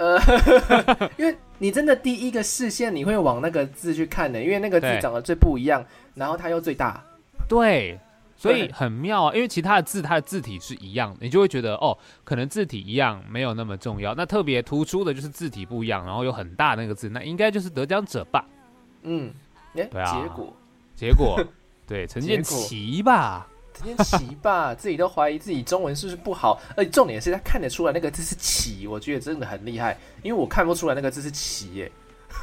[0.00, 0.18] 呃，
[1.18, 5.84] 因为你真的第一个视线你会往那个字去看的，因为那个字长得最不一样，
[6.14, 7.04] 然后它又最大。
[7.46, 8.00] 对，
[8.34, 9.34] 所以很妙啊。
[9.34, 14.14] 因为其他的字它的字体是一样的，你就会觉得哦，可能字体一样没有那么重要。
[14.14, 18.42] 那特别突出的就是字体不一样，然后有很大那个字，那应该就是得奖者吧？
[19.02, 19.30] 嗯，
[19.74, 20.56] 哎，对啊，结果。
[20.96, 21.38] 结果，
[21.86, 31.90] 对陈建奇吧，陈建奇吧，自己都怀疑自己中文是不是不好，而且重点是他看得出来那个字是奇，我觉得真的很厉害，因为我看不出来那个字是奇耶。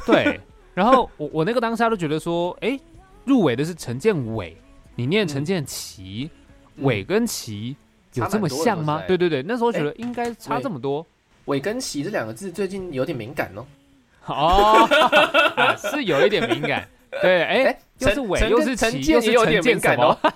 [0.04, 0.40] 对，
[0.74, 2.78] 然后我我那个当下都觉得说，哎，
[3.24, 4.56] 入围的是陈建伟，
[4.96, 6.28] 你念陈建奇，
[6.78, 7.76] 伟跟奇
[8.14, 9.02] 有这么像吗？
[9.06, 11.06] 对对对，那时候觉得应该差这么多。
[11.44, 13.64] 伟跟奇这两个字最近有点敏感哦。
[14.26, 14.88] 哦，
[15.78, 16.88] 是有一点敏感。
[17.22, 17.78] 对，哎。
[17.98, 20.04] 又是伟，又是奇，又是陈建什么？
[20.04, 20.32] 哦，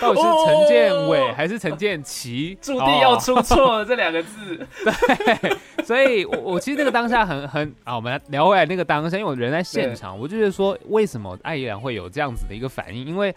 [0.00, 2.56] 到底是陈建伟还是陈建奇？
[2.60, 4.56] 注定要出错这两个字。
[4.82, 13.06] 对，所以，我我其实那个当下很很啊，我们聊回来那个当下，因为我人在现场，我就觉得说，为什么艾怡良会有这样子的一个反应？
[13.06, 13.34] 因为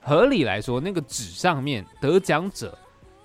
[0.00, 2.76] 合理来说，那个纸上面得奖者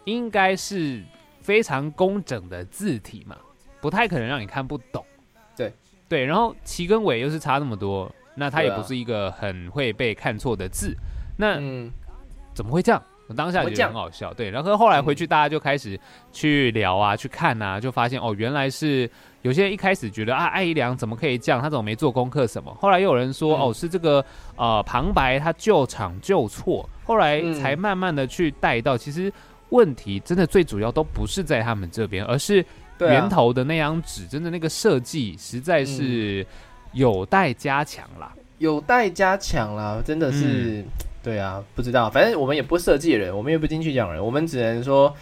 [0.06, 1.04] 应该是
[1.42, 3.36] 非常工整的字体嘛，
[3.82, 5.06] 不太可能让你看不懂。
[5.58, 5.74] 对
[6.08, 10.96] 对，然后奇跟伟又是差那么多，那他也不是一个很会被看错的字，
[11.38, 11.60] 那
[12.54, 13.02] 怎么会这样？
[13.28, 14.34] 我当下觉得很好笑。
[14.34, 16.00] 对，然后后来回去大家就开始
[16.32, 19.10] 去聊啊，去看啊，就发现哦，原来是
[19.44, 21.62] 有些人一开始觉得啊，艾怡良怎么可以这样？
[21.62, 22.76] 他怎么没做功课什么？
[22.82, 24.24] 后来又有人说哦，是这个
[24.56, 29.32] 呃旁白他救场救错，后来才慢慢的去带到，其实
[29.70, 32.66] 问题真的最主要都不是在他们这边，而是。
[33.02, 36.46] 源头的那张纸，真的那个设计实在是
[36.92, 40.84] 有待加强啦，有待加强啦，真的是，
[41.30, 45.14] 对啊，不知道，反正我们也不设计人，我们也不进去讲人，我们只能说，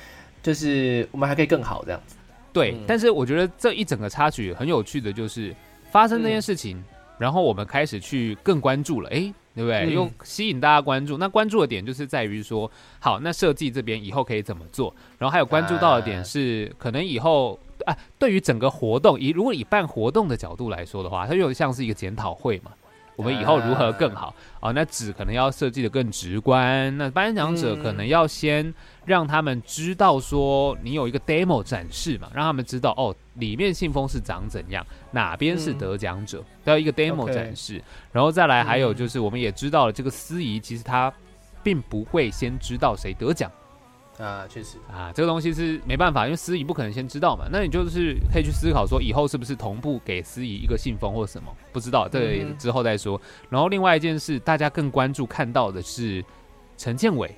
[0.41, 2.15] 就是我们还可以更好这样子。
[2.53, 5.53] 对，但是我觉得这一整个插曲很有趣的就是
[5.91, 6.83] 发生这件事情，
[7.17, 9.33] 然后我们开始去更关注了，哎。
[9.57, 9.91] 对不对？
[9.91, 11.17] 又吸引大家关注。
[11.17, 14.93] 那关注的点就是在于说，好，那设计这边以后可以怎么做？
[15.17, 22.69] 然后还有关注到的点是，可能以后啊，对于整个活动，以如果以办活动的角度来说的话，它又像是一个检讨会嘛。
[23.17, 24.71] 我们以后如何更好啊？
[24.71, 26.95] 那纸可能要设计的更直观。
[26.97, 28.73] 那颁奖者可能要先
[29.05, 37.83] 让他们知道说，你有一个 demo 展示嘛，让他们知道哦，里面信封是长怎样，哪边是得奖者，都要一个 demo 展示。
[38.11, 41.11] 然后再来，还有就是我们也知道了，这个司仪其实他
[41.63, 43.51] 并不会先知道谁得奖。
[44.17, 47.45] 啊，确实啊，这个东西是没办法，因为司仪不可能先知道嘛。
[47.51, 51.55] 那你就是可以去思考说，以后是不是同步给司仪一个信封或什么？
[51.71, 53.19] 不知道，这个之后再说。
[53.47, 56.25] 然后另外一件事，大家更关注看到的是
[56.77, 57.35] 陈建伟，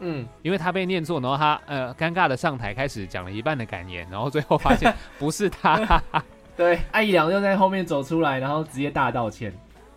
[0.00, 6.02] 嗯，因为他被念错，然后他呃尴尬的上台开始讲了一半的感言，然后最后发现 不是他。
[6.54, 9.50] 对，艾怡良就在后面走出来，然后直接大道歉。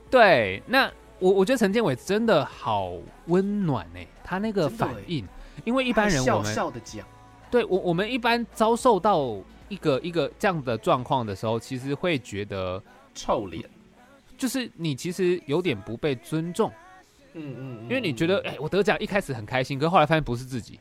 [0.09, 2.93] 对，那我我觉得陈建伟真的好
[3.25, 5.27] 温暖哎，他那个反应。
[5.65, 7.05] 因为一般人我们笑的讲，
[7.49, 9.35] 对我我们一般遭受到
[9.69, 12.81] 一个一个这样的状况的时候，其实会觉得
[13.15, 13.63] 臭脸，
[14.37, 16.71] 就是你其实有点不被尊重，
[17.33, 20.79] 嗯嗯，因为你觉得哎，我得奖一开始很开心，可后来发现不是自己，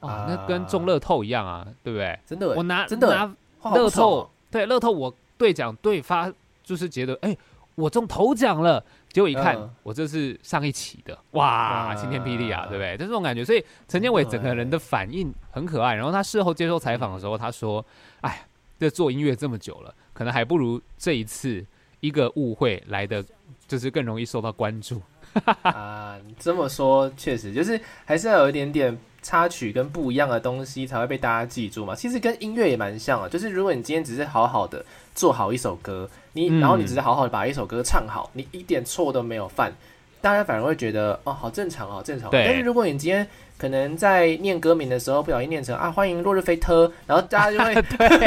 [0.00, 2.18] 啊，那跟中乐透一样啊，对不对？
[2.26, 3.34] 真的欸，我拿真的拿
[3.70, 7.36] 乐透对乐透，我兑奖对发就是觉得，哎、
[7.74, 8.82] 我中头奖了。
[9.16, 12.98] 结果一看，嗯我这是上一期的，哇，晴天霹雳啊，对不对？
[12.98, 13.42] 就这种感觉。
[13.42, 15.94] 所以陈建伟整个人的反应很可爱。
[15.94, 17.82] 然后他事后接受采访的时候，他说
[18.20, 18.46] ：“哎，
[18.78, 21.64] 这做音乐这么久了，可能还不如这一次
[22.00, 23.24] 一个误会来的，
[23.66, 25.00] 就是更容易受到关注。
[25.62, 31.94] 啊，你这么说确实就是还是要有一点点插曲跟不一样的东西才会被大家记住嘛。
[31.94, 39.72] 其实跟音乐也蛮像啊，就是如果你今天只是好好的做好一首歌，你、嗯然后你只是好好的把一首歌唱好，你一点错都没有犯，
[40.20, 47.74] 大家反而会觉得哦，好正常哦，好正常但是如果你今天可能在念歌名的时候不小心念成啊，欢迎落日飞特，然后大家就会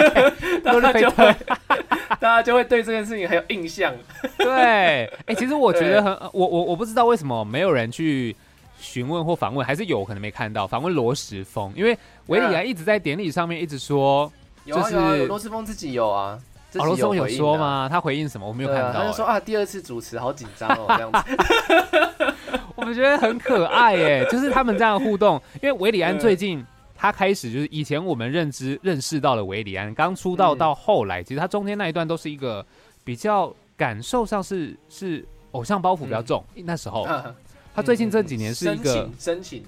[0.65, 1.36] 落日飞特
[2.19, 3.93] 大家就会对这件事情很有印象。
[4.39, 8.36] 对，哎、其实我觉得很，我我我不知道为什么没有人去
[8.80, 11.95] 询问或访问，还是有可能没看到访问罗时丰，因为
[12.26, 14.32] 维里安一直在典礼上面一直说，
[14.65, 16.39] 有啊就是有啊，有罗时峰自己有啊。
[16.69, 17.27] 自哦，己罗松有？
[17.27, 17.88] 说吗？
[17.89, 18.47] 他回应什么？
[18.47, 22.34] 我没有看到、哎他就说啊，第二次主持好紧张哦，这样子。
[22.75, 25.41] 我们觉得很可爱耶，就是他们这样互动。
[25.62, 32.65] 因为维里安最近他开始就是以前我们认知认识到了维里安，刚出道嗯到后来，其实他中间那一段都是一个
[33.03, 36.43] 比较感受上是是偶像包袱比较重。
[36.55, 37.36] 那时候啊
[37.75, 39.63] 他最近这几年是一个深情，深情。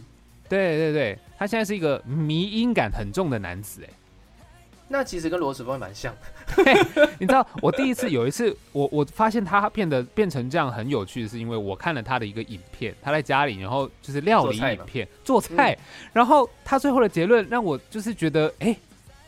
[0.47, 3.89] 对对对，他现在是一个迷音感很重的男子哎。
[4.91, 7.09] 那其实跟罗时丰也蛮像的。
[7.17, 15.77] 你知道，我第一次有一次，我我发现他变得变成这样很有趣，是因为我看了他的一个影片，他在家里，然后就是料理影片做菜，
[16.11, 18.75] 然后他最后的结论让我就是觉得，哎、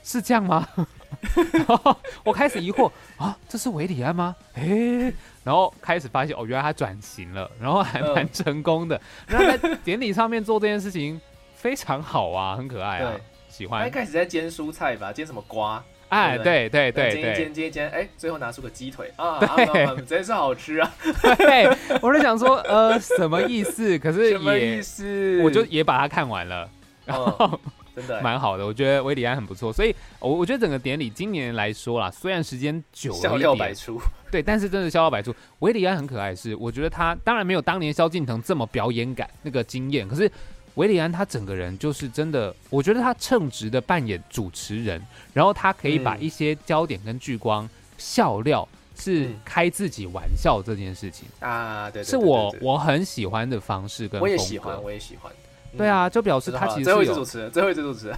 [0.03, 0.67] 是这样吗？
[1.53, 4.35] 然后我开始疑惑啊，这是维里安吗？
[4.55, 8.99] 哎、然后开始发现哦，原来他转型了，然后还蛮嗯成功的。
[9.27, 11.21] 然后在典礼上面做这件事情
[11.55, 13.21] 非常好啊，很可爱啊对，
[13.53, 13.91] 喜欢他一。
[13.91, 15.83] 开始在煎蔬菜吧，煎什么瓜？
[16.09, 20.93] 哎，对对对对对煎一煎，煎一煎，哎，最后拿出个鸡腿啊，啊啊啊真是好吃啊！
[21.37, 21.67] 对，
[22.01, 23.97] 我就想说，呃，什么意思？
[23.97, 25.41] 可是什么也意，思？
[25.43, 26.69] 我就也把它看完了，
[27.05, 27.59] 然后嗯
[27.95, 28.63] 真的蛮好的。
[28.63, 33.99] 我觉得维里安很不错，所以我我觉得整个典礼今年来说啦，虽然时间久了一点，料百出。
[34.29, 35.33] 对，但是真的笑料百出。
[35.59, 40.31] 维里安很可爱的是，我觉得他当然没有当年萧敬腾这么表演感那个经验，可是。
[40.75, 45.01] 维里安他整个人就是真的，我觉得他称职的扮演主持人，
[45.33, 55.31] 然后他可以把嗯一些焦点跟聚光、笑料是嗯开自己玩笑这件事情，啊，对，对是对对对我我很喜欢的方式跟我也喜欢，我也喜欢。
[55.75, 58.17] 对啊，就表示他其实最后一次主持人，最后一次主持人。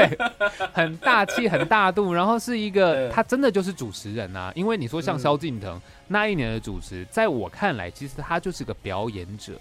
[0.72, 4.50] 很大气、很大度，然后是一个 他真的就是主持人啊。
[4.54, 9.52] 因为你说像嗯萧敬腾那一年的主持，在我看来，其实他就是个表演者。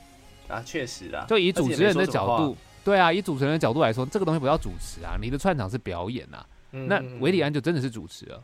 [0.48, 6.46] 啊，确实啊，就以主持人的角度，对啊，以主持人的角度来说，这个东西不叫主持啊，你的串场是表演啊。
[6.74, 8.44] 嗯那维里安安就真的是主持了，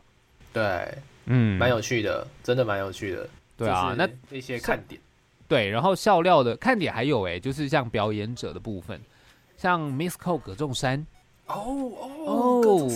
[0.50, 3.28] 对，嗯，蛮有趣的，真的蛮有趣的。
[3.56, 3.94] 对啊。
[3.96, 4.98] 那这是一些看点。
[5.46, 8.98] 对，然后笑料的看点还有哎、就是像表演者的部分，
[9.58, 11.06] 像 Miss Cole 葛仲山，
[11.46, 12.88] 哦哦哦，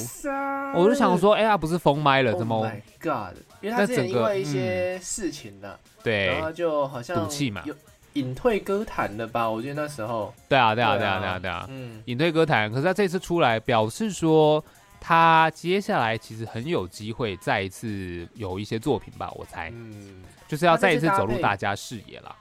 [0.75, 3.37] 我就想说，哎、呀，不是封麦了，，Oh 怎么 my God！
[3.61, 7.75] 因为他之前因为一些事情呢，对然后就好像赌气嘛有
[8.15, 9.49] 隐退歌坛了吧？
[9.49, 12.71] 我觉得那时候，对啊，对啊，对啊，对啊对啊，嗯，隐退歌坛。
[12.71, 14.65] 可是他这次出来表示说，
[15.01, 22.35] 他接下来其实很有机会再一次有一些作品吧，我猜，嗯，就是要再一次走入大家视野啦。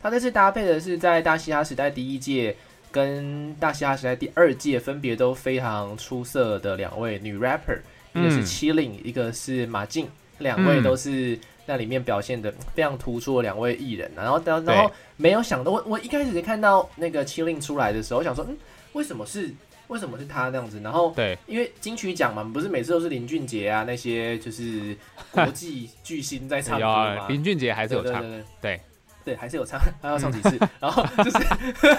[0.00, 2.56] 他这次搭配的是在大嘻哈时代第一届
[2.90, 7.78] 跟大嘻哈时代第二届分别都非常出色的两位女 rapper，
[8.12, 14.22] 一个是嗯七令，一个是马静，两位嗯都是那里面表现的非常突出的两位艺人啊。
[14.22, 18.56] 然后，然后，对然后没有想到，我我一开始看到那个七令出来的时候，我想说，嗯，
[18.92, 19.52] 为什么是
[19.88, 20.80] 为什么是他那样子？
[20.80, 24.96] 然后对，因为金曲奖嘛，不是每次都是林俊杰啊那些就是
[25.30, 28.80] 国 际巨星在唱歌有啊嘛，林俊杰还是有唱，对对对对
[29.24, 31.38] 对，还是有唱，他要唱几次， 然后就是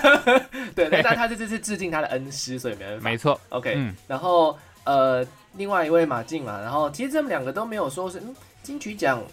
[0.76, 3.10] 对，但但他这次是致敬他的恩师，所以没办法。
[3.10, 9.24] 没错，OK，、嗯，然后呃，另外一位马静嘛，然后其实他们两个都没有说是嗯金曲奖，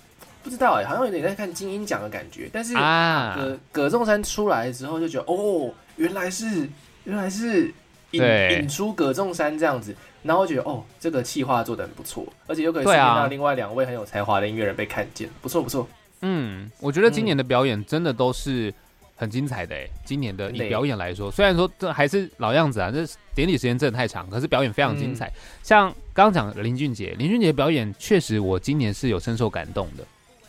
[0.42, 6.68] 不知道哎，好像有点在看金鹰奖的感觉，但是啊，葛葛仲山出来之后就觉得哦，原来是
[7.04, 7.72] 原来是
[8.12, 15.86] 引对引出葛仲山这样子，然后觉得哦，这个企划做的很不错，而且又可以让另外两位很有才华的音乐人被看见，不错不错。
[16.22, 18.72] 嗯，我觉得今年的表演真的都是
[19.16, 19.90] 很精彩的诶。
[20.04, 25.28] 今年的以表演来说，虽然说这还是老样子啊，这典礼时间真的太长，可是表演非常精彩。
[25.28, 30.04] 嗯像刚刚讲林俊杰，林俊杰表演确实我今年是有深受感动的。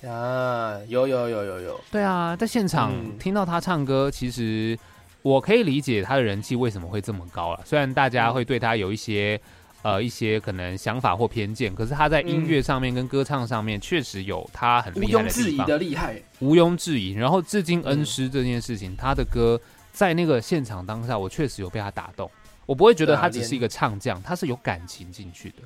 [0.07, 4.77] 啊，有有有有有，对啊，在现场嗯听到他唱歌，其实
[5.21, 7.61] 我可以理解他的人气为什么会这么高了。
[7.65, 9.39] 虽然大家会对他有一些
[9.83, 16.21] 呃一些可能想法或偏见，可是他在音乐上面跟歌唱上面确实有他很毋厉害庸置疑的厉害。
[16.39, 17.11] 毋庸置疑。
[17.13, 19.59] 然后至今恩师这件事情，他的歌
[19.91, 22.29] 在那个现场当下，我确实有被他打动。
[22.65, 25.57] 我不会觉得他只是一个唱将，他是有感情进去的。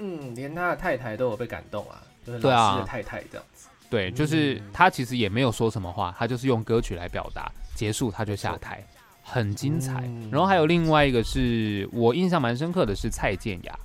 [0.00, 3.57] 嗯，连他的太太都有被感动啊，就是对啊老师的太太这样子。
[3.90, 8.84] 对，就是嗯他其实也没有说什么话，他就是用歌曲来表达，结束他就下台，
[9.22, 10.02] 很精彩。
[10.04, 13.78] 嗯然后还有另外一个是我印象蛮深刻的是蔡健雅，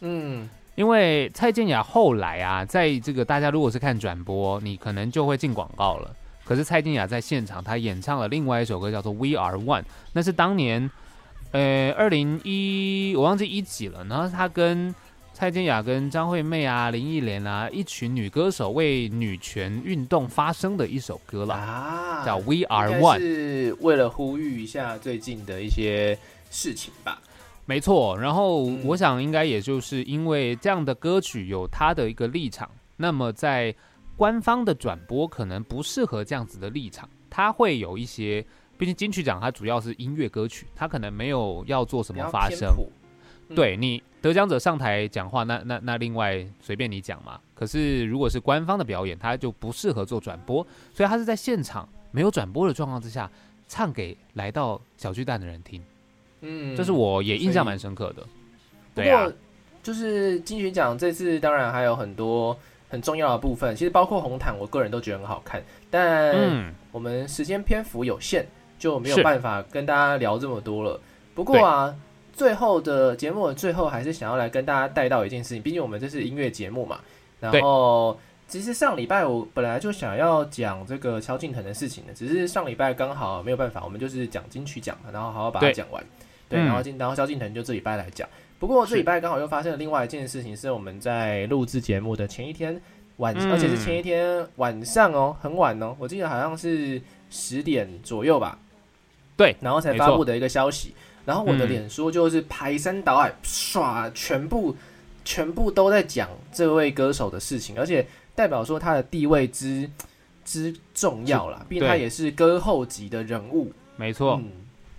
[0.00, 6.14] 嗯，因为蔡健雅后来啊，在这个大家如果是看转播，你可能就会进广告了。
[6.44, 9.82] 可是蔡健雅在现场，她演唱了另外一首歌，叫做《We Are One》，
[10.12, 10.90] 那是当年，
[11.52, 14.04] 呃，二零一我忘记一几了。
[14.04, 14.92] 然后她跟
[15.40, 23.18] 蔡健雅、跟张惠妹啊、林忆莲啊，一群女歌手为女权运动发声的一首歌了，啊，叫《We Are One》。
[23.18, 26.18] 是为了呼吁一下最近的一些
[26.50, 27.22] 事情吧。
[27.64, 33.74] 没错，然后嗯我想应该也就是因为这样的歌曲有它的一个立场，那么在
[34.18, 38.44] 官方的转播可能不适合这样子的立场，它会有一些，
[38.76, 42.68] 毕竟金曲奖它主要是音乐歌曲，它可能没有要做什么发声。
[43.56, 47.40] 对你得奖者上台讲话，那那那另外随便你讲嘛。
[47.54, 53.30] 可是如果是官方的表演，他就不适合做转播，所以他是在现场没有转播的状况之下
[53.68, 55.82] 唱给来到小巨蛋的人听，
[56.40, 58.22] 嗯这是我也印象蛮深刻的。
[58.22, 59.32] 不对啊过，
[59.82, 62.56] 就是金曲奖这次当然还有很多
[62.88, 65.62] 很重要的部分，其实包括红毯，我个人都觉得很好看。
[65.90, 68.44] 但嗯，我们时间篇幅有限，
[68.78, 71.00] 就没有办法跟大家聊这么多了。
[71.34, 71.94] 不过啊，
[72.40, 76.98] 最后的节目的最后，还是想要来跟大家带到一件事情，毕竟我们这是音乐节目嘛。
[77.38, 86.02] 然后，其实上礼拜我本来就想要讲这个萧敬腾的事情的，只是上礼拜刚好没有办法，我们就是讲金曲奖，然后好好把它讲完。
[86.48, 88.26] 对，嗯然后今然后萧敬腾就这礼拜来讲。
[88.58, 92.80] 不过这礼拜刚好又发生了另外一件事情，是我们在录制节目的前一天
[93.18, 98.58] 晚，嗯而且是前一天晚上哦，很晚哦，我记得好像是十点左右吧。
[99.36, 100.94] 对然后才发布的一个消息。
[101.24, 104.76] 然后我的嗯脸书就是排山倒海，唰，全部
[105.24, 109.88] 全部都在讲这位歌手的事情，而且代表说他的地位之
[110.44, 113.72] 之重要啦，毕竟他也是歌后级的人物。
[113.96, 114.50] 没错，嗯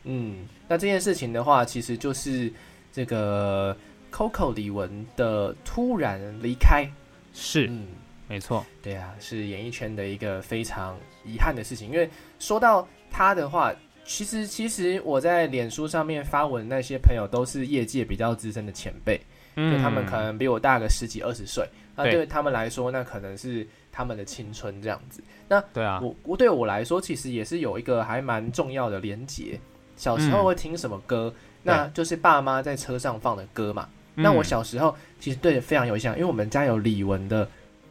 [0.04, 2.52] 嗯，那这件事情的话，其实就是
[2.94, 3.76] 这个
[4.12, 6.88] Coco 李玟的突然离开。
[7.34, 7.88] 是嗯，
[8.28, 11.90] 没错，对啊，是演艺圈的一个非常遗憾的事情。
[11.90, 13.74] 因为说到他的话，
[14.12, 19.24] 其实其实我在脸书上面发文那些朋友都是业界比较资深的前辈，就
[19.56, 25.24] 嗯他们可能比我大个十几二十岁，那对对他们来说，那可能是他们的青春这样子。
[25.48, 29.58] 那对啊，我我对我来说，其实也是有一个还蛮重要的连结。
[29.96, 33.88] 小时候嗯会听什么歌，那就是爸妈在车上放的歌嘛。
[34.14, 37.48] 那嗯我小时候其实对非常有印象，因为我们家有李玟的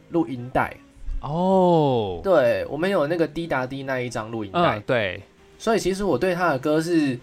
[0.09, 0.71] 录音带，
[1.21, 5.23] 哦，对我们有那个滴答滴那一张录音带，嗯，对，
[5.61, 7.15] 所以其实我对他的歌是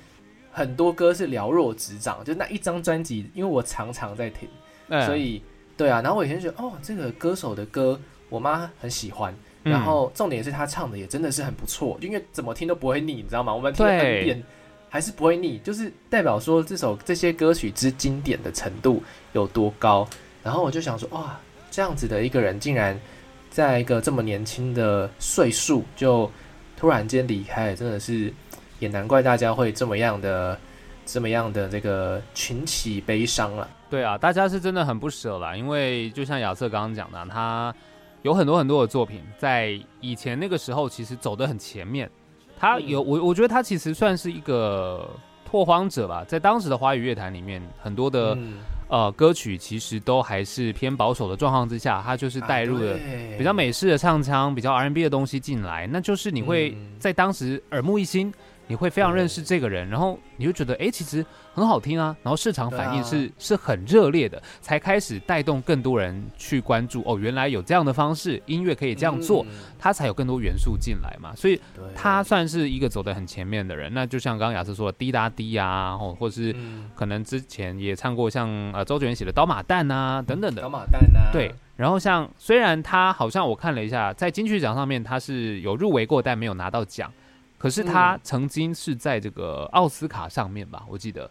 [0.53, 4.48] 很多歌是了若指掌，就那一张专辑，因为我常常在听，
[4.90, 5.42] 嗯所以
[5.77, 6.01] 对啊。
[6.01, 13.53] 然后我以前觉得，哦，这个歌手的歌我妈很喜欢，嗯然后重点是他唱的也真的是很不错，因为怎么听都不会腻，你知道吗？
[13.53, 14.44] 我们听了对 N 遍
[14.88, 20.09] 还是不会腻，就是代表说这首这些歌曲之经典的程度有多高。
[20.44, 21.37] 然后我就想说，哇，
[21.72, 22.96] 这样子的一个人竟然
[23.51, 26.31] 在一个这么年轻的岁数就
[26.79, 28.33] 突然间离开了，真的是
[28.79, 30.57] 也难怪大家会这么样的
[31.05, 33.69] 这么样的这个群起悲伤了。
[33.91, 37.75] 对啊，大家是真的很不舍啦，因为就像亚瑟刚刚讲的，他
[38.23, 42.09] 有很多很多的作品，在以前那个时候其实走得很前面。
[42.57, 45.09] 他嗯有我，我觉得他其实算是一个
[45.45, 48.55] 拓荒者吧，在当时的华语乐坛里面，很多的、嗯
[48.88, 52.98] 呃歌曲其实都还是偏保守的状况之下，他就是带入了
[53.38, 56.92] 比较美式的唱腔、比较 R&B 的东西进来，那就是你会嗯。
[56.98, 58.33] 在当时耳目一新，
[58.69, 63.31] 你会非常认识这个人，然后你就觉得哎、诶其实很好听啊，然后市场反应是、啊。
[63.39, 69.49] 是很热烈的，才开始带动更多人去关注哦，原来有这样的方式，音乐可以这样做，嗯。
[69.79, 71.59] 它才有更多元素进来嘛，所以
[71.95, 73.93] 他算是一个走得很前面的人。
[73.95, 76.91] 那就像刚刚雅思说的，滴答滴啊，或或是嗯。
[76.95, 80.62] 可能之前也唱过像呃周杰伦写的《刀马旦》啊等等的。
[80.62, 87.11] 刀，马旦啊，对，然后像虽然他好像我看了一下，在金曲奖上面他是有入围过，但没有拿到奖。
[87.59, 91.29] 可是他嗯曾经是在这个奥斯卡上面吧，我记得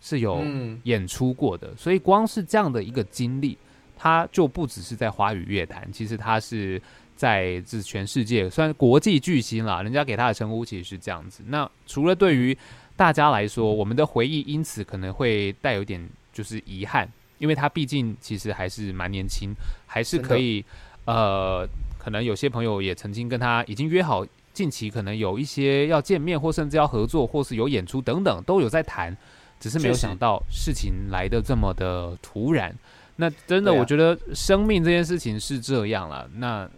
[0.00, 1.74] 是有嗯演出过的。
[1.76, 3.56] 所以光是这样的一个经历，
[3.96, 6.80] 他就不只是在华语乐坛，其实他是
[7.16, 11.42] 在这全世界算国际巨星了，人家给他的称呼其实是这样子。
[11.46, 12.56] 那除了对于
[12.96, 19.54] 大家来说，我们的回忆因此可能会带有点就是遗憾，因为他毕竟其实还是蛮年轻，
[19.86, 20.62] 还是可以
[21.06, 21.66] 呃，
[21.98, 24.26] 可能有些朋友也曾经跟他已经约好
[24.60, 29.16] 近期可能有一些要见面，或甚至要合作，或是有演出等等都有在谈，
[29.58, 32.76] 只是没有想到事情来的这么的突然。
[33.16, 36.28] 那真的，我觉得生命这件事情是这样了。
[36.34, 36.68] 那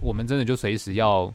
[0.00, 1.34] 我们真的就随时要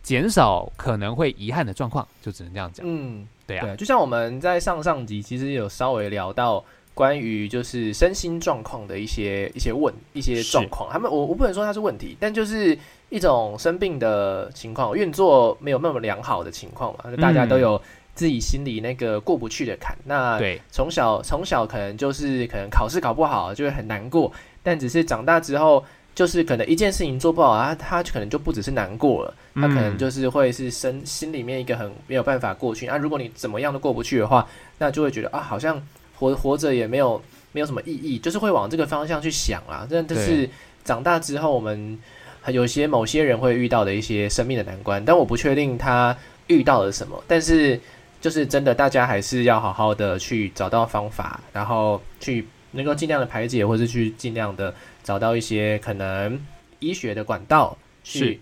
[0.00, 2.86] 减少可能会遗憾的状况，就只能这样讲。
[2.88, 6.64] 嗯，对啊，就像我们在上上集其实有稍微聊到
[6.94, 12.76] 关于就是身心状况的一些一些问一些状况，他们我我不能说它是问题，但就是
[13.08, 17.80] 一种生病的情况，运作没有那么良好的情况嘛，大家都有
[18.14, 19.96] 自己心里那个过不去的坎。
[20.04, 24.32] 那对，从小从小可能就是可能考试考不好就会很难过，
[24.62, 25.84] 但只是长大之后。
[26.12, 32.96] 就是可能一件事情做不好啊，他可能就不只是难过了，他可能就是会是身心里面一个很没有办法过去啊。
[32.98, 34.46] 如果你怎么样都过不去的话，
[34.78, 35.80] 那就会觉得啊，好像
[36.20, 39.84] 活活着也没有没有什么意义，就是会往这个方向去想啊。
[39.90, 40.48] 这这是
[40.84, 41.98] 长大之后我们
[42.46, 46.16] 有些某些人会遇到的一些生命的难关，但我不确定他
[46.46, 47.20] 遇到了什么。
[47.26, 47.80] 但是
[48.20, 54.72] 就是真的，大家还是要好好的去找到方法，然后去能够尽量的排解，或是去尽量的。
[55.02, 56.38] 找到一些可能
[56.78, 58.38] 医学的管道去，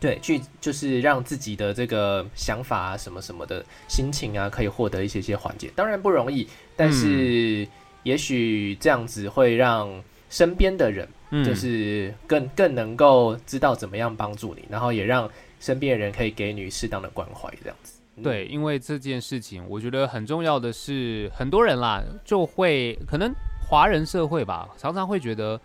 [0.00, 5.70] 对，去就是让自己的这个想法啊，什么什么的心情啊，可以获得一些些缓解。
[5.76, 6.48] 当然不容易，
[6.78, 7.68] 但是
[8.04, 9.90] 也许这样子会让
[10.30, 11.06] 身边的人，
[11.44, 15.28] 就是更更能够知道怎么样帮助你，然后也让
[15.60, 18.00] 身边的人可以给你适当的关怀，这样子。
[18.22, 23.30] 对，因为这件事情，我觉得很重要的是，很多人啦，就会可能
[23.68, 25.60] 华人社会吧，常常会觉得。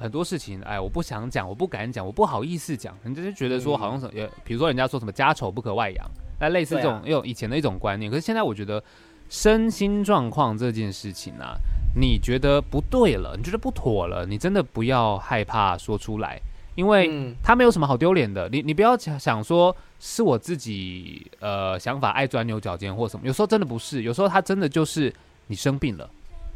[0.00, 8.08] 很多事情，哎，我不想讲，我不敢讲，我不好意思讲，人家就觉得说好像什么，比如说人家说什么家丑不可外扬，那类似这种，有以前的一种观念。
[8.08, 8.80] 可是现在我觉得
[9.28, 11.56] 身心状况这件事情啊，
[11.96, 16.40] 你觉得不对了，你觉得不妥了，你真的不要害怕说出来，
[16.74, 18.48] 因为他没有什么好丢脸的。
[18.48, 25.12] 你你不要想说是我自己呃想法爱钻牛角尖或什么，有时候真的不是，有时候他真的就是
[25.46, 26.08] 你生病了。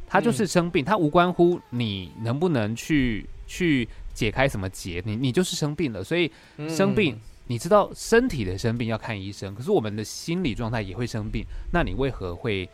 [0.07, 6.31] 他就是生病，他无关乎你能不能去去解开什么结，你你就是生病了，所以
[6.69, 7.19] 生病，
[7.53, 12.67] 你知道身体的生病要看医生，可是我们的心理状态也会生病，那你为何会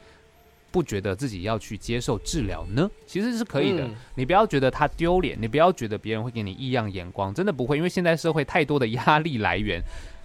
[0.70, 2.88] 不觉得自己要去接受治疗呢？
[3.04, 9.82] 其实是可以的，你不要觉得他丢脸，你不要觉得别人会给你异样眼光，真的不会，因为现在社会太多的压力来源，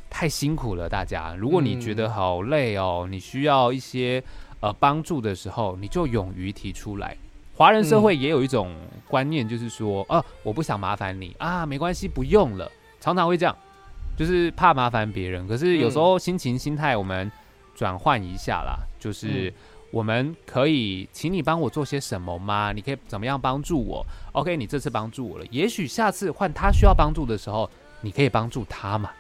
[0.07, 4.23] 太辛苦了，大家，如果你觉得好累哦，你需要一些。
[4.63, 7.17] 呃，帮助的时候你就勇于提出来。
[7.53, 8.73] 华人社会也有一种
[9.09, 12.71] 观念，就是说，啊，我不想麻烦你啊，没关系，不用了。
[13.01, 13.53] 常常会这样，
[14.15, 15.47] 就是怕麻烦别人。
[15.47, 17.31] 可是有时候心情、心态，我们
[17.75, 19.53] 转换一下啦，就是
[19.91, 22.71] 我们可以，请你帮我做些什么吗？
[22.73, 27.69] 你可以怎么样帮助我？OK，你这次帮助我了，也许下次换他需要帮助的时候，
[28.01, 29.11] 你可以帮助他嘛。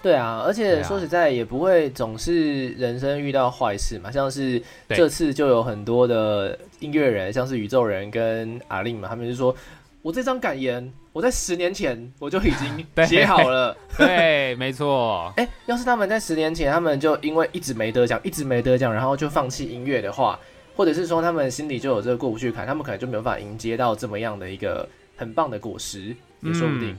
[0.00, 9.52] 对啊，而且说实在也不会总是人生遇到坏事嘛，像是这次就有很多的音乐人，像是宇宙人跟阿令嘛，他们就说，
[10.00, 15.32] 我这张感言我在十年前我就已经 写好了， 对，没错。
[15.36, 20.38] 哎，要是他们在十年前，他们就因为一直没得奖，一直没得奖，然后就放弃音乐的话，
[20.76, 26.96] 或者是说他们心里就有这个过不去坎，他们可能就没有办法迎接到这么样的一个很棒的果实，也说不定。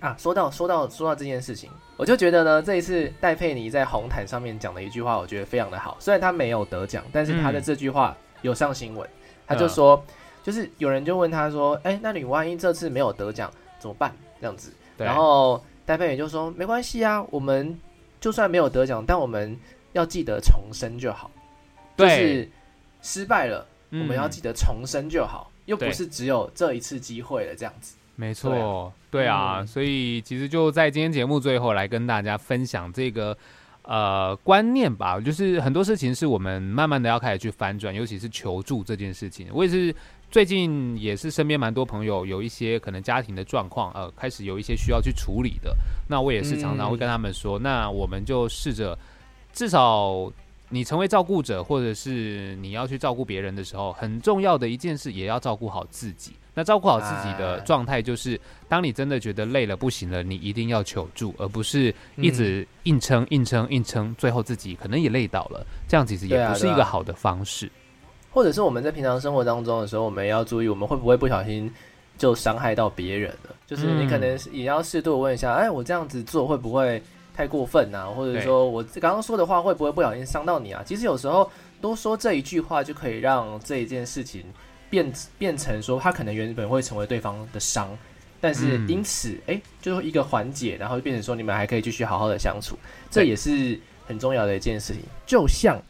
[0.00, 5.96] 啊，说到说到说到这件事情，我就觉得呢，这一次戴佩妮在红毯上面讲的一句话，我觉得非常的好。
[6.00, 9.08] 虽然他没有得奖，但是他的这句话有上新闻。
[9.46, 10.02] 他就说，
[10.42, 17.78] 就是有人就问他说：“哎，那你万一这次没有得奖怎么办？”这样子，然后戴佩妮就说：“没关系啊，我们
[18.20, 19.56] 就算没有得奖，但我们
[19.92, 21.30] 要记得重生就好。
[21.96, 22.50] 就是
[23.02, 33.36] 失败了，我们要记得重生就好，又不是只有这一次机会了，这样子。”没错，对啊，所以其实就在今天节目最后来跟大家分享这个
[33.82, 39.48] 呃观念吧，就是很多事情是我们慢慢的要开始去翻转，尤其是求助这件事情。
[39.52, 39.94] 我也是
[40.32, 45.76] 最近也是身边蛮多朋友有一些可能家庭的状况，呃，开始有一些需要去处理的，
[46.08, 48.98] 那我也是常常会跟他们说，那我们就试着
[49.52, 50.32] 至少。
[50.74, 56.32] 你成为照顾者，或者是你要去照顾别人的时候，很重要的一件事，也要照顾好自己。
[56.54, 65.66] 那照顾好自己的状态，就是当你真的觉得累了、不行了，你一定要求助，而不是一直硬撑、硬撑、硬撑，最后自己可能也累倒了。
[65.86, 67.70] 这样其实也不是一个好的方式。
[68.32, 71.72] 或者是我们在平常生活当中的时候，我们要注意，我们会不会不小心
[72.16, 73.54] 就伤害到别人了。
[73.66, 77.02] 就是你可能也要适度问一下，哎，我这样子做会不会
[77.36, 78.06] 太过分啊？
[78.06, 80.82] 或者说我刚刚说的话会不会不小心伤到你啊？
[80.84, 84.44] 其实有时候多说这一句话就可以让这一件事情
[84.88, 87.96] 变变成说，他可能原本会成为对方的伤。
[88.40, 92.76] 但是因此，哎，就是一个缓解，然后变成说你们还可以继续好好的相处，
[93.08, 95.02] 这也是很重要的一件事情。
[95.24, 95.80] 就像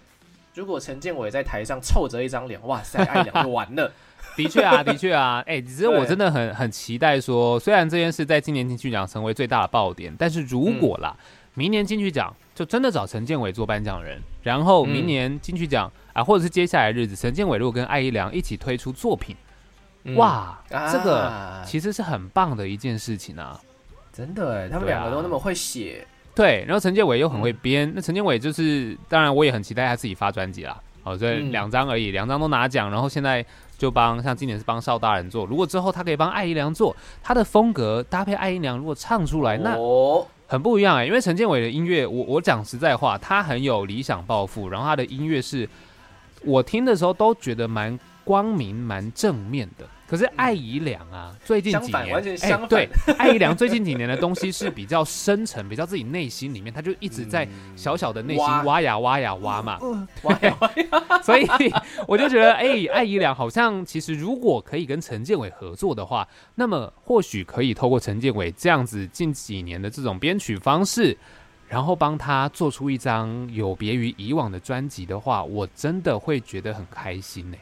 [0.54, 3.90] 如果陈建伟在台上臭着一张脸，哇塞， 爱良就完了。
[4.36, 11.16] 的确啊， 的确啊，哎，其实我真的很很期待说，虽然这件事在今年金曲奖成为最大的爆点，但是如果啦，
[11.54, 19.36] 明年金曲奖就真的找陈建伟做颁奖人，然后明年金曲奖啊，或者是接下来日子，陈建伟如果跟艾怡良一起推出作品。
[20.16, 23.60] 哇，这个其实是很棒的一件事情啊！
[24.12, 26.04] 真的哎，他们两个都那么会写，
[26.34, 26.64] 对。
[26.66, 30.78] 然后陈建伟又很会编，那陈建伟就是，当然我也很期待他自己发专辑啦。
[31.04, 33.44] 哦，所以两张而已，两张都拿奖，然后现在
[33.76, 35.44] 就帮，像今年是帮邵大人做。
[35.46, 39.76] 如果之后他可以帮艾怡良做，他的风格搭配艾怡良，如果唱出来，那
[40.46, 41.06] 很不一样哎。
[41.06, 45.68] 因为陈建伟的音乐，我我讲实在话，他很有理想抱负，然后他的音乐是
[46.44, 47.98] 我听的时候都觉得蛮。
[48.24, 52.86] 光明蛮正面的，可是艾怡良啊，最近几年哎，对，
[53.16, 58.82] 艾怡良最近几年的东西是比较深沉，比较自己内心里面，他就一直在小小的内心挖。
[58.82, 59.80] 呀挖呀挖嘛，
[60.24, 61.48] 挖呀 挖呀，所以
[62.06, 71.16] 我就觉得，哎，艾怡良好像其实如果可以跟陈建伟合作的话，那么或许可以透过陈建伟这样子近几年的这种编曲方式，
[71.70, 77.56] 然后帮他做出一张有别于以往的专辑的话，我真的会觉得很开心呢。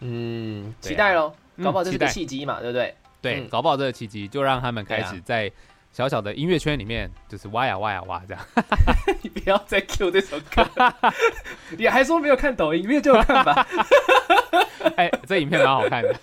[0.00, 1.32] 嗯，期待喽，
[1.62, 2.94] 搞不好这是个契机嘛，对不对？
[3.20, 5.50] 对，搞不好这个契机就让他们开始在
[5.92, 8.44] 小小的音乐圈里面，就是挖呀挖呀挖这样。
[9.22, 10.66] 你不要再 Q 这首歌，
[11.76, 13.66] 你还说没有看抖音，没有就看吧。
[14.96, 16.14] 哎，这影片蛮好看的。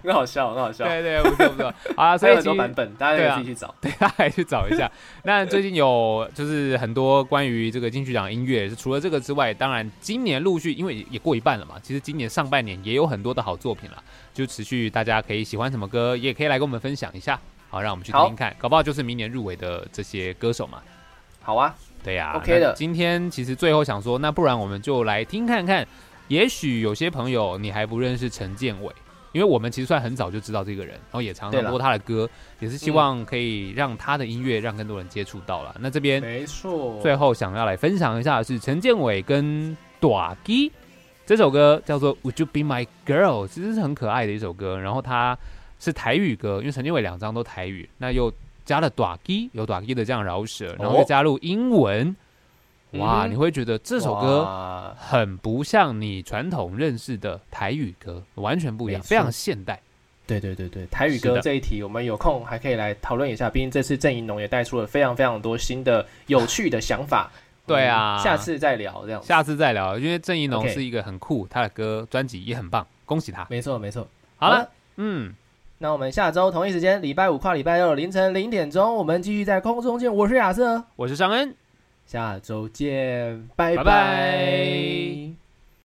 [0.04, 0.84] 很好笑，很好笑。
[0.86, 1.74] 对对，不错不错。
[1.96, 3.74] 啊， 所以很多版本，大家可以自己去找。
[3.80, 4.90] 对，大家可以去找一下。
[5.24, 17.38] 那最近有就是很多关于这个金曲奖音乐，除了这个之外，当然今年陆续因为也过一半了嘛，其实今年上半年也有很多的好作品了，就持续大家可以喜欢什么歌，也可以来跟我们分享一下。
[17.68, 20.80] 好，让我们去听听看，搞不好就是明年入围的这些歌手嘛。
[21.42, 22.72] 好啊，对呀，OK 的。
[22.74, 25.86] 今天其实最后想说，那不然我们就来听看看，
[26.28, 28.92] 也许有些朋友你还不认识陈建伟。
[29.32, 32.28] 因为我们其实算很早就知道这个人，然后也常常播他的歌，
[32.58, 35.74] 也是希望可以让他的音乐让更多人接触到了。
[35.80, 40.70] 那这边没错，最后想要来分享一下的是陈建伟跟短基
[41.26, 44.78] 这首歌叫做《Would You Be My Girl》，其实是很可爱的一首歌。
[44.78, 45.38] 然后它
[45.78, 48.32] 是台语歌，因为陈建伟两张都台语，那又
[48.64, 52.14] 加了短基有短基的这样饶舌，然后又加入英文。
[52.92, 59.80] 哇，你会觉得这首歌很不像你传统认识的台语歌，完全不一样，非常现代。
[60.26, 63.50] 对对对对，台语歌这一题，我们有空还可以来讨论一下。
[63.50, 67.30] 毕竟这次郑怡农也带出了非常非常多新的有趣的想法。
[67.66, 69.22] 对啊，下次再聊这样。
[69.22, 73.46] 下次再聊，因为郑怡农是一个很酷，他的歌专辑也很棒，恭喜他。
[73.50, 74.06] 没错没错。
[74.36, 75.32] 好了，嗯，
[75.78, 80.12] 那我们下周同一时间，礼拜五跨礼拜六凌晨零点钟，我们继续在空中见。
[80.12, 81.54] 我是亚瑟，我是尚恩。
[82.10, 85.39] 下周见，拜拜。